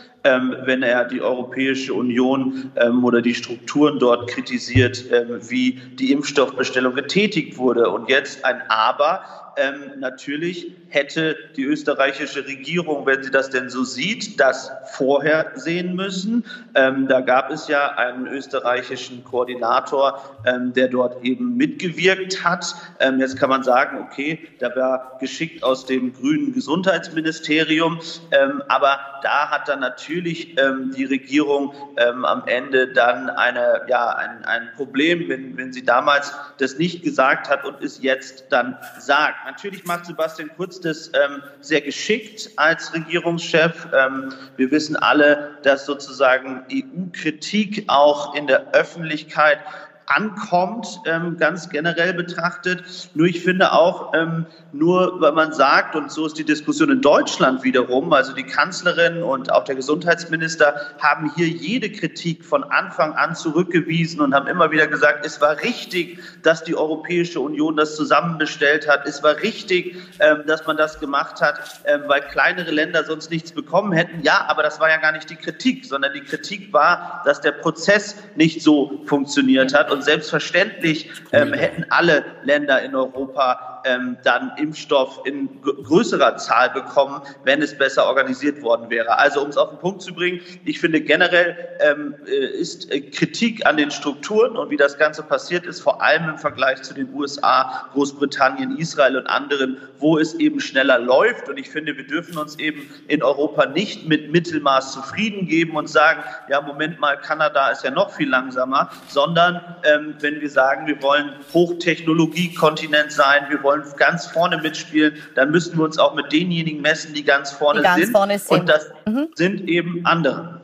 wenn 0.64 0.82
er 0.82 1.04
die 1.04 1.20
Europäische 1.20 1.94
Union 1.94 2.70
ähm, 2.76 3.04
oder 3.04 3.22
die 3.22 3.34
Strukturen 3.34 3.98
dort 3.98 4.28
kritisiert, 4.28 5.04
ähm, 5.12 5.38
wie 5.48 5.80
die 5.98 6.12
Impfstoffbestellung 6.12 6.94
getätigt 6.94 7.58
wurde. 7.58 7.90
Und 7.90 8.08
jetzt 8.08 8.44
ein 8.44 8.62
Aber 8.68 9.45
ähm, 9.56 9.98
natürlich 10.00 10.72
hätte 10.88 11.36
die 11.56 11.64
österreichische 11.64 12.46
Regierung, 12.46 13.06
wenn 13.06 13.22
sie 13.22 13.30
das 13.30 13.50
denn 13.50 13.70
so 13.70 13.84
sieht, 13.84 14.38
das 14.38 14.70
vorher 14.92 15.52
sehen 15.54 15.96
müssen. 15.96 16.44
Ähm, 16.74 17.08
da 17.08 17.20
gab 17.20 17.50
es 17.50 17.66
ja 17.68 17.92
einen 17.96 18.26
österreichischen 18.26 19.24
Koordinator, 19.24 20.20
ähm, 20.44 20.72
der 20.74 20.88
dort 20.88 21.24
eben 21.24 21.56
mitgewirkt 21.56 22.44
hat. 22.44 22.74
Ähm, 23.00 23.18
jetzt 23.18 23.38
kann 23.38 23.48
man 23.48 23.62
sagen, 23.62 23.98
okay, 23.98 24.46
da 24.58 24.74
war 24.76 25.16
geschickt 25.20 25.62
aus 25.62 25.86
dem 25.86 26.12
grünen 26.12 26.52
Gesundheitsministerium, 26.52 28.00
ähm, 28.32 28.62
aber 28.68 28.98
da 29.22 29.50
hat 29.50 29.68
dann 29.68 29.80
natürlich 29.80 30.58
ähm, 30.58 30.92
die 30.96 31.04
Regierung 31.04 31.72
am 31.96 32.42
Ende 32.46 32.88
dann 32.88 33.30
eine, 33.30 33.82
ja, 33.88 34.10
ein, 34.10 34.44
ein 34.44 34.68
Problem, 34.76 35.28
wenn, 35.28 35.56
wenn 35.56 35.72
sie 35.72 35.82
damals 35.82 36.34
das 36.58 36.76
nicht 36.76 37.02
gesagt 37.02 37.48
hat 37.48 37.64
und 37.64 37.82
es 37.82 38.02
jetzt 38.02 38.44
dann 38.50 38.76
sagt. 38.98 39.45
Natürlich 39.46 39.84
macht 39.84 40.06
Sebastian 40.06 40.50
Kurz 40.56 40.80
das 40.80 41.06
ähm, 41.14 41.40
sehr 41.60 41.80
geschickt 41.80 42.50
als 42.56 42.92
Regierungschef. 42.92 43.86
Ähm, 43.94 44.32
wir 44.56 44.72
wissen 44.72 44.96
alle, 44.96 45.56
dass 45.62 45.86
sozusagen 45.86 46.64
EU-Kritik 46.68 47.84
auch 47.86 48.34
in 48.34 48.48
der 48.48 48.72
Öffentlichkeit 48.72 49.60
ankommt, 50.06 51.00
ähm, 51.04 51.36
ganz 51.36 51.68
generell 51.68 52.14
betrachtet. 52.14 52.84
Nur 53.14 53.26
ich 53.26 53.42
finde 53.42 53.72
auch, 53.72 54.14
ähm, 54.14 54.46
nur 54.72 55.20
weil 55.20 55.32
man 55.32 55.52
sagt, 55.52 55.96
und 55.96 56.12
so 56.12 56.26
ist 56.26 56.38
die 56.38 56.44
Diskussion 56.44 56.90
in 56.90 57.00
Deutschland 57.00 57.64
wiederum, 57.64 58.12
also 58.12 58.32
die 58.32 58.44
Kanzlerin 58.44 59.22
und 59.22 59.52
auch 59.52 59.64
der 59.64 59.74
Gesundheitsminister 59.74 60.74
haben 61.00 61.32
hier 61.34 61.48
jede 61.48 61.90
Kritik 61.90 62.44
von 62.44 62.62
Anfang 62.64 63.14
an 63.14 63.34
zurückgewiesen 63.34 64.20
und 64.20 64.34
haben 64.34 64.46
immer 64.46 64.70
wieder 64.70 64.86
gesagt, 64.86 65.26
es 65.26 65.40
war 65.40 65.60
richtig, 65.62 66.18
dass 66.42 66.62
die 66.62 66.76
Europäische 66.76 67.40
Union 67.40 67.76
das 67.76 67.96
zusammenbestellt 67.96 68.88
hat. 68.88 69.06
Es 69.06 69.22
war 69.22 69.36
richtig, 69.38 69.96
ähm, 70.20 70.44
dass 70.46 70.66
man 70.66 70.76
das 70.76 71.00
gemacht 71.00 71.40
hat, 71.40 71.60
ähm, 71.84 72.02
weil 72.06 72.20
kleinere 72.20 72.70
Länder 72.70 73.04
sonst 73.04 73.30
nichts 73.30 73.52
bekommen 73.52 73.92
hätten. 73.92 74.22
Ja, 74.22 74.46
aber 74.48 74.62
das 74.62 74.78
war 74.78 74.88
ja 74.88 74.98
gar 74.98 75.12
nicht 75.12 75.28
die 75.30 75.36
Kritik, 75.36 75.84
sondern 75.84 76.12
die 76.12 76.20
Kritik 76.20 76.72
war, 76.72 77.22
dass 77.24 77.40
der 77.40 77.52
Prozess 77.52 78.16
nicht 78.36 78.62
so 78.62 79.02
funktioniert 79.06 79.74
hat. 79.74 79.90
Und 79.90 79.95
selbstverständlich 80.02 81.10
ähm, 81.32 81.52
hätten 81.52 81.86
alle 81.90 82.24
Länder 82.42 82.82
in 82.82 82.94
Europa 82.94 83.75
ähm, 83.86 84.18
dann 84.24 84.52
Impfstoff 84.56 85.22
in 85.24 85.48
größerer 85.62 86.36
Zahl 86.36 86.70
bekommen, 86.70 87.22
wenn 87.44 87.62
es 87.62 87.76
besser 87.76 88.06
organisiert 88.06 88.62
worden 88.62 88.90
wäre. 88.90 89.18
Also 89.18 89.42
um 89.42 89.48
es 89.48 89.56
auf 89.56 89.70
den 89.70 89.78
Punkt 89.78 90.02
zu 90.02 90.12
bringen, 90.12 90.40
ich 90.64 90.80
finde 90.80 91.00
generell 91.00 91.56
ähm, 91.80 92.14
äh, 92.26 92.46
ist 92.58 92.90
äh, 92.92 93.00
Kritik 93.00 93.64
an 93.66 93.76
den 93.76 93.90
Strukturen 93.90 94.56
und 94.56 94.70
wie 94.70 94.76
das 94.76 94.98
Ganze 94.98 95.22
passiert 95.22 95.66
ist, 95.66 95.80
vor 95.80 96.02
allem 96.02 96.28
im 96.30 96.38
Vergleich 96.38 96.82
zu 96.82 96.94
den 96.94 97.12
USA, 97.14 97.88
Großbritannien, 97.92 98.76
Israel 98.76 99.16
und 99.16 99.26
anderen, 99.26 99.78
wo 99.98 100.18
es 100.18 100.34
eben 100.34 100.60
schneller 100.60 100.98
läuft. 100.98 101.48
Und 101.48 101.58
ich 101.58 101.70
finde, 101.70 101.96
wir 101.96 102.06
dürfen 102.06 102.36
uns 102.38 102.58
eben 102.58 102.90
in 103.08 103.22
Europa 103.22 103.66
nicht 103.66 104.06
mit 104.06 104.32
Mittelmaß 104.32 104.92
zufrieden 104.92 105.46
geben 105.46 105.76
und 105.76 105.88
sagen, 105.88 106.22
ja, 106.48 106.60
Moment 106.60 107.00
mal, 107.00 107.16
Kanada 107.18 107.70
ist 107.70 107.84
ja 107.84 107.90
noch 107.90 108.10
viel 108.10 108.28
langsamer, 108.28 108.90
sondern 109.08 109.60
ähm, 109.84 110.14
wenn 110.20 110.40
wir 110.40 110.50
sagen, 110.50 110.86
wir 110.86 111.00
wollen 111.02 111.32
Hochtechnologie-Kontinent 111.52 113.12
sein, 113.12 113.46
wir 113.48 113.62
wollen 113.62 113.75
wollen 113.76 113.96
ganz 113.96 114.26
vorne 114.26 114.58
mitspielen, 114.58 115.16
dann 115.34 115.50
müssen 115.50 115.76
wir 115.76 115.84
uns 115.84 115.98
auch 115.98 116.14
mit 116.14 116.32
denjenigen 116.32 116.80
messen, 116.80 117.14
die 117.14 117.24
ganz 117.24 117.52
vorne, 117.52 117.80
die 117.80 117.84
ganz 117.84 118.02
sind. 118.02 118.12
Vorne 118.12 118.38
sind. 118.38 118.60
Und 118.60 118.68
das 118.68 118.86
mhm. 119.06 119.28
sind 119.34 119.68
eben 119.68 120.04
andere. 120.04 120.62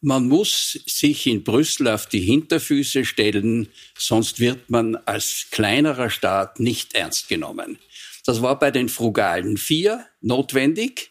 Man 0.00 0.28
muss 0.28 0.80
sich 0.86 1.26
in 1.26 1.44
Brüssel 1.44 1.86
auf 1.88 2.06
die 2.06 2.20
Hinterfüße 2.20 3.04
stellen, 3.04 3.68
sonst 3.96 4.40
wird 4.40 4.70
man 4.70 4.96
als 4.96 5.46
kleinerer 5.50 6.10
Staat 6.10 6.58
nicht 6.58 6.94
ernst 6.94 7.28
genommen. 7.28 7.78
Das 8.24 8.40
war 8.42 8.58
bei 8.58 8.70
den 8.70 8.88
frugalen 8.88 9.56
vier 9.56 10.06
notwendig. 10.20 11.10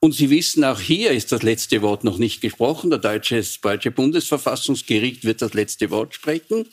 Und 0.00 0.12
Sie 0.12 0.28
wissen, 0.28 0.64
auch 0.64 0.80
hier 0.80 1.12
ist 1.12 1.30
das 1.30 1.42
letzte 1.42 1.82
Wort 1.82 2.04
noch 2.04 2.18
nicht 2.18 2.40
gesprochen. 2.40 2.90
Der 2.90 2.98
deutsche, 2.98 3.36
das 3.36 3.60
deutsche 3.60 3.90
Bundesverfassungsgericht 3.90 5.24
wird 5.24 5.40
das 5.40 5.54
letzte 5.54 5.90
Wort 5.90 6.14
sprechen 6.14 6.66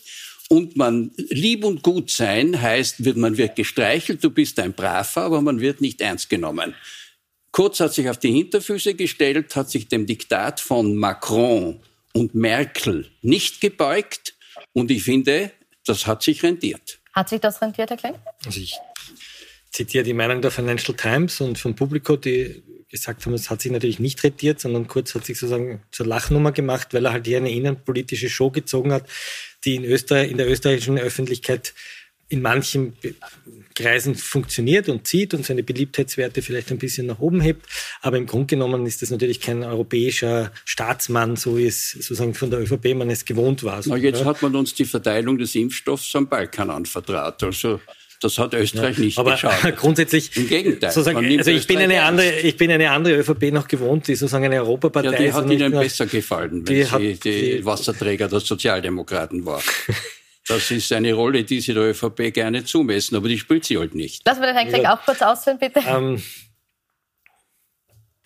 und 0.52 0.76
man 0.76 1.12
lieb 1.16 1.64
und 1.64 1.82
gut 1.82 2.12
sein 2.12 2.62
heißt, 2.62 3.00
man 3.16 3.38
wird 3.38 3.56
gestreichelt, 3.56 4.22
du 4.22 4.30
bist 4.30 4.60
ein 4.60 4.74
Braver, 4.74 5.22
aber 5.22 5.42
man 5.42 5.62
wird 5.62 5.80
nicht 5.80 6.02
ernst 6.02 6.30
genommen. 6.30 6.76
Kurz 7.54 7.80
hat 7.80 7.94
sich 7.94 8.10
auf 8.10 8.18
die 8.18 8.34
Hinterfüße 8.34 8.96
gestellt, 8.96 9.56
hat 9.56 9.70
sich 9.70 9.88
dem 9.88 10.06
Diktat 10.06 10.60
von 10.60 10.98
Macron 10.98 11.80
und 12.12 12.36
Merkel 12.36 13.10
nicht 13.22 13.62
gebeugt 13.62 14.36
und 14.74 14.92
ich 14.92 15.04
finde, 15.04 15.54
das 15.86 16.06
hat 16.06 16.22
sich 16.22 16.44
rentiert. 16.44 17.00
Hat 17.14 17.30
sich 17.30 17.40
das 17.40 17.62
rentiert, 17.62 17.90
Herr 17.90 17.98
Klein? 17.98 18.16
Also 18.46 18.60
ich 18.60 18.76
zitiere 19.72 20.04
die 20.04 20.14
Meinung 20.14 20.42
der 20.42 20.52
Financial 20.52 20.98
Times 20.98 21.40
und 21.40 21.60
von 21.60 21.76
Publico, 21.76 22.18
die 22.18 22.62
gesagt 22.92 23.26
haben, 23.26 23.34
es 23.34 23.50
hat 23.50 23.62
sich 23.62 23.72
natürlich 23.72 24.00
nicht 24.00 24.24
rentiert, 24.24 24.60
sondern 24.60 24.88
Kurz 24.88 25.16
hat 25.16 25.26
sich 25.26 25.40
sozusagen 25.40 25.82
zur 25.92 26.06
Lachnummer 26.06 26.52
gemacht, 26.52 26.94
weil 26.94 27.06
er 27.06 27.14
halt 27.14 27.26
hier 27.26 27.38
eine 27.38 27.52
innenpolitische 27.52 28.30
Show 28.30 28.52
gezogen 28.52 28.92
hat, 28.92 29.08
die 29.64 29.76
in, 29.76 29.86
Österreich, 29.86 30.30
in 30.30 30.38
der 30.38 30.50
österreichischen 30.50 30.98
Öffentlichkeit 30.98 31.74
in 32.32 32.42
manchen 32.42 32.94
Kreisen 33.76 34.16
funktioniert 34.16 34.88
und 34.88 35.06
zieht 35.06 35.34
und 35.34 35.46
seine 35.46 35.64
Beliebtheitswerte 35.64 36.42
vielleicht 36.42 36.72
ein 36.72 36.78
bisschen 36.78 37.08
nach 37.08 37.20
oben 37.20 37.42
hebt. 37.42 37.66
Aber 38.02 38.18
im 38.18 38.26
Grunde 38.26 38.48
genommen 38.48 38.86
ist 38.86 39.02
das 39.02 39.10
natürlich 39.10 39.42
kein 39.42 39.64
europäischer 39.64 40.54
Staatsmann, 40.64 41.36
so 41.36 41.58
wie 41.58 41.66
es 41.66 41.92
sozusagen 41.92 42.34
von 42.34 42.50
der 42.50 42.62
ÖVP 42.62 42.96
man 42.96 43.10
es 43.10 43.26
gewohnt 43.26 43.66
war. 43.66 43.82
Na, 43.86 43.98
jetzt 43.98 44.24
hat 44.24 44.42
man 44.42 44.56
uns 44.56 44.74
die 44.74 44.86
Verteilung 44.86 45.38
des 45.38 45.56
Impfstoffs 45.56 46.16
am 46.16 46.30
Balkan 46.30 46.70
anvertraut. 46.70 47.44
Also 47.44 47.82
das 48.22 48.38
hat 48.38 48.54
Österreich 48.54 48.98
ja, 48.98 49.04
nicht 49.04 49.18
aber 49.18 49.32
geschadet. 49.32 49.78
grundsätzlich, 49.78 50.36
Im 50.38 50.48
Gegenteil. 50.48 50.90
also 50.90 51.52
ich 51.52 51.68
bin 51.68 51.80
eine 51.80 52.04
andere, 52.04 52.40
ich 52.40 52.56
bin 52.56 52.72
eine 52.72 52.92
andere 52.92 53.16
ÖVP 53.18 53.52
noch 53.52 53.68
gewohnt, 53.68 54.08
die 54.08 54.16
sozusagen 54.16 54.46
eine 54.46 54.62
Europapartei 54.62 55.10
ist. 55.10 55.14
Ja, 55.14 55.20
die 55.20 55.34
hat 55.34 55.50
Ihnen 55.50 55.72
noch, 55.72 55.82
besser 55.82 56.06
gefallen, 56.06 56.68
wenn 56.68 56.76
die 56.76 56.84
sie 56.84 56.90
hat, 56.90 57.02
die, 57.02 57.20
die 57.20 57.66
Wasserträger 57.66 58.28
der 58.28 58.40
Sozialdemokraten 58.40 59.46
war. 59.46 59.62
Das 60.48 60.72
ist 60.72 60.92
eine 60.92 61.14
Rolle, 61.14 61.44
die 61.44 61.62
sie 61.62 61.74
der 61.74 61.84
ÖVP 61.92 62.34
gerne 62.34 62.66
zumessen, 62.66 63.16
aber 63.16 63.28
die 63.28 63.38
spielt 63.38 63.64
sie 63.64 63.78
halt 63.78 63.94
nicht. 63.94 64.26
Lassen 64.26 64.42
wir 64.42 64.48
den 64.48 64.56
Herrn 64.58 64.70
Krieg 64.70 64.84
ja. 64.84 64.96
auch 64.96 65.06
kurz 65.06 65.22
ausführen, 65.22 65.60
bitte. 65.60 65.80
Ähm, 65.88 66.22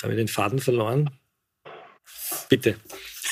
habe 0.02 0.14
ich 0.14 0.18
den 0.18 0.28
Faden 0.30 0.60
verloren? 0.60 1.10
Bitte. 2.50 2.78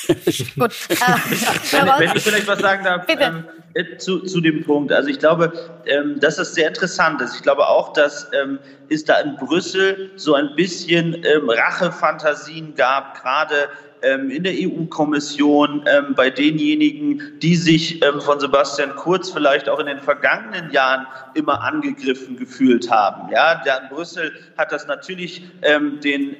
Gut. 0.58 0.72
wenn, 0.88 1.86
wenn, 1.86 2.16
ich 2.16 2.22
vielleicht 2.22 2.46
was 2.46 2.60
sagen 2.60 2.84
darf 2.84 3.04
ähm, 3.08 3.44
äh, 3.74 3.96
zu, 3.96 4.20
zu 4.20 4.40
dem 4.40 4.64
Punkt. 4.64 4.92
Also 4.92 5.08
ich 5.08 5.18
glaube, 5.18 5.52
ähm, 5.86 6.20
dass 6.20 6.36
das 6.36 6.54
sehr 6.54 6.68
interessant 6.68 7.20
ist. 7.20 7.34
Ich 7.36 7.42
glaube 7.42 7.66
auch, 7.66 7.92
dass 7.92 8.30
ähm, 8.32 8.58
es 8.88 9.04
da 9.04 9.20
in 9.20 9.36
Brüssel 9.36 10.10
so 10.16 10.34
ein 10.34 10.54
bisschen 10.56 11.14
ähm, 11.24 11.48
Rachefantasien 11.48 12.74
gab, 12.74 13.20
gerade 13.20 13.68
ähm, 14.04 14.30
in 14.30 14.44
der 14.44 14.52
EU-Kommission, 14.54 15.84
ähm, 15.86 16.14
bei 16.14 16.30
denjenigen, 16.30 17.38
die 17.40 17.56
sich 17.56 18.02
ähm, 18.04 18.20
von 18.20 18.40
Sebastian 18.40 18.94
Kurz 18.96 19.30
vielleicht 19.30 19.68
auch 19.68 19.78
in 19.78 19.86
den 19.86 19.98
vergangenen 19.98 20.70
Jahren 20.70 21.06
immer 21.34 21.62
angegriffen 21.62 22.36
gefühlt 22.36 22.90
haben. 22.90 23.32
Ja, 23.32 23.62
der 23.64 23.82
in 23.82 23.88
Brüssel 23.88 24.32
hat 24.56 24.72
das 24.72 24.86
natürlich 24.86 25.42
den, 25.62 26.00
den 26.00 26.36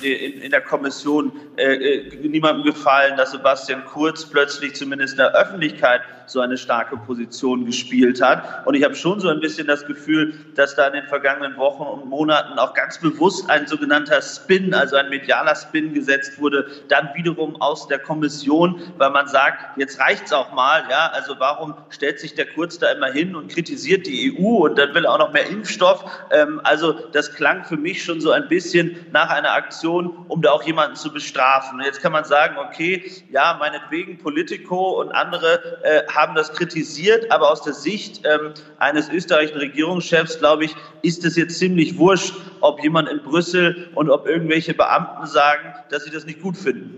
in, 0.00 0.42
in, 0.42 0.50
der 0.50 0.60
Kommission 0.60 1.32
äh, 1.58 1.74
äh, 1.74 2.28
niemandem 2.28 2.64
gefallen, 2.64 3.16
dass 3.16 3.32
Sebastian 3.32 3.84
Kurz 3.84 4.24
plötzlich 4.24 4.74
zumindest 4.74 5.14
in 5.14 5.18
der 5.18 5.34
Öffentlichkeit 5.34 6.02
so 6.26 6.40
eine 6.40 6.56
starke 6.56 6.96
Position 6.96 7.64
gespielt 7.64 8.22
hat. 8.22 8.66
Und 8.66 8.74
ich 8.74 8.84
habe 8.84 8.94
schon 8.94 9.18
so 9.18 9.28
ein 9.28 9.40
bisschen 9.40 9.66
das 9.66 9.84
Gefühl, 9.86 10.34
dass 10.54 10.76
da 10.76 10.86
in 10.86 10.92
den 10.92 11.06
vergangenen 11.06 11.56
Wochen 11.56 11.82
und 11.82 12.08
Monaten 12.08 12.58
auch 12.58 12.74
ganz 12.74 12.98
bewusst 12.98 13.48
ein 13.50 13.66
sogenannter 13.66 14.20
Spin, 14.22 14.74
also 14.74 14.96
ein 14.96 15.08
medialer 15.08 15.56
Spin 15.56 15.94
gesetzt 15.94 16.38
wurde, 16.38 16.66
dann 16.88 17.07
wiederum 17.14 17.60
aus 17.60 17.88
der 17.88 17.98
Kommission, 17.98 18.80
weil 18.98 19.10
man 19.10 19.26
sagt, 19.28 19.78
jetzt 19.78 19.98
reicht's 20.00 20.32
auch 20.32 20.52
mal, 20.52 20.84
ja, 20.90 21.10
also 21.12 21.34
warum 21.38 21.74
stellt 21.90 22.20
sich 22.20 22.34
der 22.34 22.46
Kurz 22.46 22.78
da 22.78 22.90
immer 22.90 23.10
hin 23.10 23.34
und 23.34 23.50
kritisiert 23.50 24.06
die 24.06 24.36
EU 24.36 24.66
und 24.66 24.78
dann 24.78 24.94
will 24.94 25.04
er 25.04 25.12
auch 25.12 25.18
noch 25.18 25.32
mehr 25.32 25.46
Impfstoff. 25.46 26.04
Ähm, 26.30 26.60
also 26.64 26.92
das 27.12 27.34
klang 27.34 27.64
für 27.64 27.76
mich 27.76 28.02
schon 28.04 28.20
so 28.20 28.30
ein 28.30 28.48
bisschen 28.48 29.06
nach 29.12 29.30
einer 29.30 29.52
Aktion, 29.52 30.24
um 30.28 30.42
da 30.42 30.50
auch 30.50 30.62
jemanden 30.62 30.96
zu 30.96 31.12
bestrafen. 31.12 31.80
Jetzt 31.84 32.00
kann 32.00 32.12
man 32.12 32.24
sagen, 32.24 32.56
okay, 32.58 33.10
ja, 33.30 33.56
meinetwegen 33.58 34.18
Politico 34.18 35.00
und 35.00 35.12
andere 35.12 35.82
äh, 35.82 36.02
haben 36.12 36.34
das 36.34 36.52
kritisiert, 36.52 37.30
aber 37.30 37.50
aus 37.50 37.62
der 37.62 37.74
Sicht 37.74 38.22
ähm, 38.24 38.54
eines 38.78 39.08
österreichischen 39.08 39.58
Regierungschefs, 39.58 40.38
glaube 40.38 40.64
ich, 40.64 40.74
ist 41.02 41.24
es 41.24 41.36
jetzt 41.36 41.58
ziemlich 41.58 41.98
wurscht, 41.98 42.34
ob 42.60 42.82
jemand 42.82 43.08
in 43.08 43.22
Brüssel 43.22 43.90
und 43.94 44.10
ob 44.10 44.26
irgendwelche 44.26 44.74
Beamten 44.74 45.26
sagen, 45.26 45.74
dass 45.90 46.04
sie 46.04 46.10
das 46.10 46.24
nicht 46.24 46.40
gut 46.40 46.56
finden. 46.56 46.97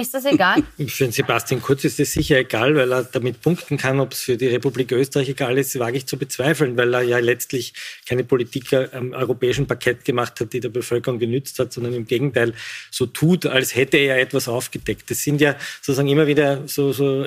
Ist 0.00 0.14
das 0.14 0.24
egal? 0.24 0.62
Für 0.88 1.04
den 1.04 1.12
Sebastian 1.12 1.60
Kurz 1.60 1.84
ist 1.84 1.98
das 1.98 2.12
sicher 2.12 2.38
egal, 2.38 2.74
weil 2.74 2.90
er 2.90 3.04
damit 3.04 3.42
punkten 3.42 3.76
kann. 3.76 4.00
Ob 4.00 4.12
es 4.12 4.22
für 4.22 4.38
die 4.38 4.46
Republik 4.46 4.92
Österreich 4.92 5.28
egal 5.28 5.58
ist, 5.58 5.78
wage 5.78 5.98
ich 5.98 6.06
zu 6.06 6.16
bezweifeln, 6.16 6.74
weil 6.78 6.94
er 6.94 7.02
ja 7.02 7.18
letztlich 7.18 7.74
keine 8.08 8.24
Politik 8.24 8.72
am 8.72 9.12
europäischen 9.12 9.66
Parkett 9.66 10.06
gemacht 10.06 10.40
hat, 10.40 10.54
die 10.54 10.60
der 10.60 10.70
Bevölkerung 10.70 11.18
genützt 11.18 11.58
hat, 11.58 11.74
sondern 11.74 11.92
im 11.92 12.06
Gegenteil 12.06 12.54
so 12.90 13.04
tut, 13.04 13.44
als 13.44 13.74
hätte 13.74 13.98
er 13.98 14.18
etwas 14.18 14.48
aufgedeckt. 14.48 15.10
Das 15.10 15.22
sind 15.22 15.40
ja 15.40 15.54
sozusagen 15.82 16.08
immer 16.08 16.26
wieder 16.26 16.66
so, 16.66 16.92
so 16.92 17.26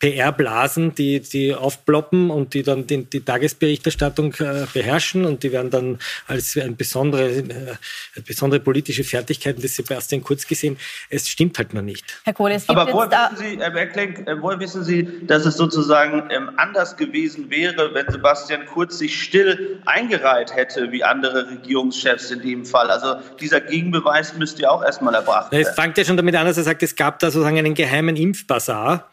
PR-Blasen, 0.00 0.96
die, 0.96 1.20
die 1.20 1.54
aufploppen 1.54 2.30
und 2.30 2.54
die 2.54 2.64
dann 2.64 2.86
die, 2.88 3.04
die 3.04 3.20
Tagesberichterstattung 3.20 4.34
äh, 4.40 4.66
beherrschen 4.72 5.24
und 5.24 5.44
die 5.44 5.52
werden 5.52 5.70
dann 5.70 5.98
als 6.26 6.56
eine 6.56 6.72
besondere, 6.72 7.28
äh, 7.30 8.20
besondere 8.26 8.58
politische 8.58 9.04
Fertigkeiten 9.04 9.62
des 9.62 9.76
Sebastian 9.76 10.24
Kurz 10.24 10.48
gesehen. 10.48 10.78
Es 11.10 11.28
stimmt 11.28 11.58
halt 11.58 11.74
noch 11.74 11.82
nicht. 11.82 12.07
Herr 12.24 12.34
Kohl, 12.34 12.50
es 12.52 12.66
gibt 12.66 12.78
Aber 12.78 12.92
woher 12.92 13.10
wissen, 13.10 13.36
Sie, 13.36 13.58
Herr 13.58 13.70
Berglenk, 13.70 14.26
äh, 14.26 14.40
woher 14.40 14.60
wissen 14.60 14.84
Sie, 14.84 15.26
dass 15.26 15.46
es 15.46 15.56
sozusagen 15.56 16.24
ähm, 16.30 16.50
anders 16.56 16.96
gewesen 16.96 17.50
wäre, 17.50 17.94
wenn 17.94 18.08
Sebastian 18.10 18.66
Kurz 18.66 18.98
sich 18.98 19.22
still 19.22 19.80
eingereiht 19.86 20.54
hätte, 20.54 20.90
wie 20.92 21.02
andere 21.04 21.48
Regierungschefs 21.50 22.30
in 22.30 22.42
dem 22.42 22.64
Fall? 22.64 22.90
Also 22.90 23.16
dieser 23.40 23.60
Gegenbeweis 23.60 24.34
müsste 24.34 24.62
ja 24.62 24.70
auch 24.70 24.84
erstmal 24.84 25.14
erbracht 25.14 25.52
werden. 25.52 25.66
Es 25.66 25.74
fängt 25.74 25.96
ja 25.98 26.04
schon 26.04 26.16
damit 26.16 26.34
an, 26.36 26.46
dass 26.46 26.56
er 26.56 26.64
sagt, 26.64 26.82
es 26.82 26.96
gab 26.96 27.18
da 27.18 27.30
sozusagen 27.30 27.58
einen 27.58 27.74
geheimen 27.74 28.16
Impfbasar. 28.16 29.10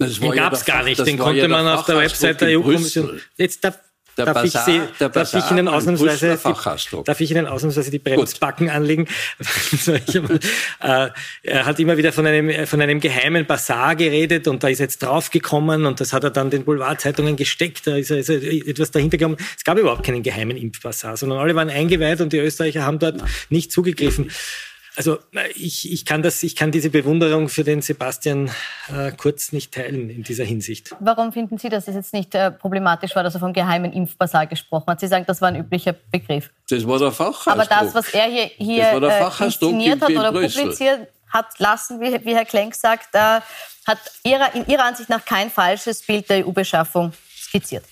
Den 0.00 0.10
ja 0.10 0.30
gab 0.32 0.52
es 0.52 0.64
gar 0.64 0.84
nicht. 0.84 1.04
Den 1.04 1.18
konnte 1.18 1.40
ja 1.40 1.48
man 1.48 1.66
auf 1.66 1.84
der 1.84 1.96
Website 1.96 2.40
der 2.40 2.58
EU-Kommission. 2.58 3.20
Jetzt 3.36 3.64
darf 3.64 3.78
der 4.18 4.26
darf, 4.26 4.42
Basar, 4.42 4.68
ich 4.68 4.74
Sie, 4.74 5.08
darf 5.08 5.34
ich 5.34 5.50
Ihnen 5.50 5.68
ausnahmsweise 5.68 6.38
die, 6.44 7.02
darf 7.04 7.20
ich 7.20 7.30
Ihnen 7.30 7.46
ausnahmsweise 7.46 7.90
die 7.90 8.00
Bremsbacken 8.00 8.66
Gut. 8.66 8.74
anlegen? 8.74 9.06
äh, 10.80 11.08
er 11.42 11.66
hat 11.66 11.78
immer 11.78 11.96
wieder 11.96 12.12
von 12.12 12.26
einem, 12.26 12.66
von 12.66 12.80
einem 12.80 13.00
geheimen 13.00 13.46
Basar 13.46 13.94
geredet 13.94 14.48
und 14.48 14.62
da 14.64 14.68
ist 14.68 14.80
jetzt 14.80 15.02
draufgekommen 15.02 15.86
und 15.86 16.00
das 16.00 16.12
hat 16.12 16.24
er 16.24 16.30
dann 16.30 16.50
den 16.50 16.64
Boulevardzeitungen 16.64 17.36
gesteckt. 17.36 17.86
Da 17.86 17.96
ist, 17.96 18.10
ist 18.10 18.28
etwas 18.28 18.90
dahinter 18.90 19.16
gekommen. 19.16 19.36
Es 19.56 19.64
gab 19.64 19.78
überhaupt 19.78 20.04
keinen 20.04 20.22
geheimen 20.22 20.56
Impfbasar, 20.56 21.16
sondern 21.16 21.38
alle 21.38 21.54
waren 21.54 21.70
eingeweiht 21.70 22.20
und 22.20 22.32
die 22.32 22.38
Österreicher 22.38 22.84
haben 22.84 22.98
dort 22.98 23.22
nicht 23.50 23.70
zugegriffen. 23.70 24.30
Also 24.98 25.18
ich, 25.54 25.92
ich, 25.92 26.04
kann 26.04 26.22
das, 26.22 26.42
ich 26.42 26.56
kann 26.56 26.72
diese 26.72 26.90
Bewunderung 26.90 27.48
für 27.48 27.62
den 27.62 27.82
Sebastian 27.82 28.50
äh, 28.92 29.12
Kurz 29.12 29.52
nicht 29.52 29.72
teilen 29.72 30.10
in 30.10 30.24
dieser 30.24 30.42
Hinsicht. 30.42 30.92
Warum 30.98 31.32
finden 31.32 31.56
Sie, 31.56 31.68
dass 31.68 31.86
es 31.86 31.94
jetzt 31.94 32.12
nicht 32.12 32.34
äh, 32.34 32.50
problematisch 32.50 33.14
war, 33.14 33.22
dass 33.22 33.34
er 33.34 33.38
vom 33.38 33.52
geheimen 33.52 33.92
Impfbasar 33.92 34.48
gesprochen 34.48 34.86
hat? 34.88 34.98
Sie 34.98 35.06
sagen, 35.06 35.24
das 35.24 35.40
war 35.40 35.50
ein 35.50 35.56
üblicher 35.60 35.92
Begriff. 35.92 36.50
Das 36.68 36.84
war 36.84 36.98
der 36.98 37.12
Fachausdruck. 37.12 37.52
Aber 37.52 37.64
das, 37.64 37.94
was 37.94 38.12
er 38.12 38.24
hier, 38.24 38.50
hier 38.56 38.84
äh, 38.90 39.44
inszeniert 39.44 40.02
hat 40.02 40.10
oder 40.10 40.32
publiziert 40.32 41.06
hat 41.28 41.46
lassen, 41.58 42.00
wie, 42.00 42.24
wie 42.24 42.34
Herr 42.34 42.44
Klenk 42.44 42.74
sagt, 42.74 43.14
äh, 43.14 43.40
hat 43.86 44.00
ihrer, 44.24 44.52
in 44.56 44.66
Ihrer 44.66 44.84
Ansicht 44.84 45.08
nach 45.08 45.24
kein 45.24 45.48
falsches 45.48 46.02
Bild 46.02 46.28
der 46.28 46.44
EU-Beschaffung 46.44 47.12
skizziert. 47.36 47.84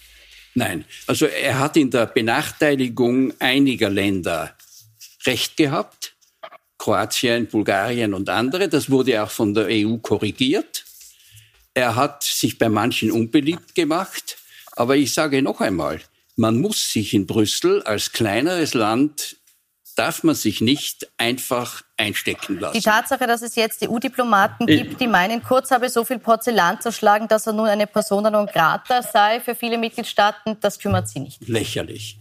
Nein, 0.55 0.85
also 1.07 1.27
er 1.27 1.61
hat 1.61 1.77
in 1.77 1.88
der 1.88 2.07
Benachteiligung 2.07 3.33
einiger 3.38 3.90
Länder 3.90 4.57
recht 5.25 5.57
gehabt. 5.57 6.15
Kroatien, 6.87 7.49
Bulgarien 7.49 8.14
und 8.14 8.29
andere. 8.29 8.68
Das 8.68 8.88
wurde 8.90 9.20
auch 9.20 9.31
von 9.31 9.55
der 9.55 9.66
EU 9.68 9.96
korrigiert. 9.96 10.85
Er 11.75 11.96
hat 11.96 12.22
sich 12.22 12.59
bei 12.59 12.68
manchen 12.68 13.11
unbeliebt 13.11 13.75
gemacht. 13.75 14.37
Aber 14.77 14.94
ich 14.94 15.12
sage 15.12 15.42
noch 15.42 15.61
einmal, 15.61 16.01
man 16.37 16.61
muss 16.61 16.92
sich 16.92 17.12
in 17.12 17.27
Brüssel 17.27 17.83
als 17.83 18.12
kleineres 18.12 18.75
Land 18.75 19.37
darf 19.96 20.22
man 20.22 20.35
sich 20.35 20.61
nicht 20.61 21.11
einfach 21.16 21.83
einstecken 21.96 22.61
lassen. 22.61 22.77
Die 22.79 22.85
Tatsache, 22.85 23.27
dass 23.27 23.40
es 23.40 23.57
jetzt 23.57 23.83
EU-Diplomaten 23.83 24.66
gibt, 24.66 25.01
die 25.01 25.07
meinen, 25.07 25.42
Kurz 25.42 25.70
habe 25.70 25.88
so 25.88 26.05
viel 26.05 26.18
Porzellan 26.18 26.81
zerschlagen, 26.83 27.27
dass 27.29 27.46
er 27.46 27.55
nun 27.55 27.66
eine 27.66 27.87
Persona 27.87 28.31
non 28.31 28.46
grata 28.46 29.03
sei 29.03 29.40
für 29.40 29.55
viele 29.55 29.79
Mitgliedstaaten, 29.79 30.59
das 30.61 30.79
kümmert 30.79 31.09
Sie 31.09 31.20
nicht. 31.20 31.49
Lächerlich. 31.49 32.18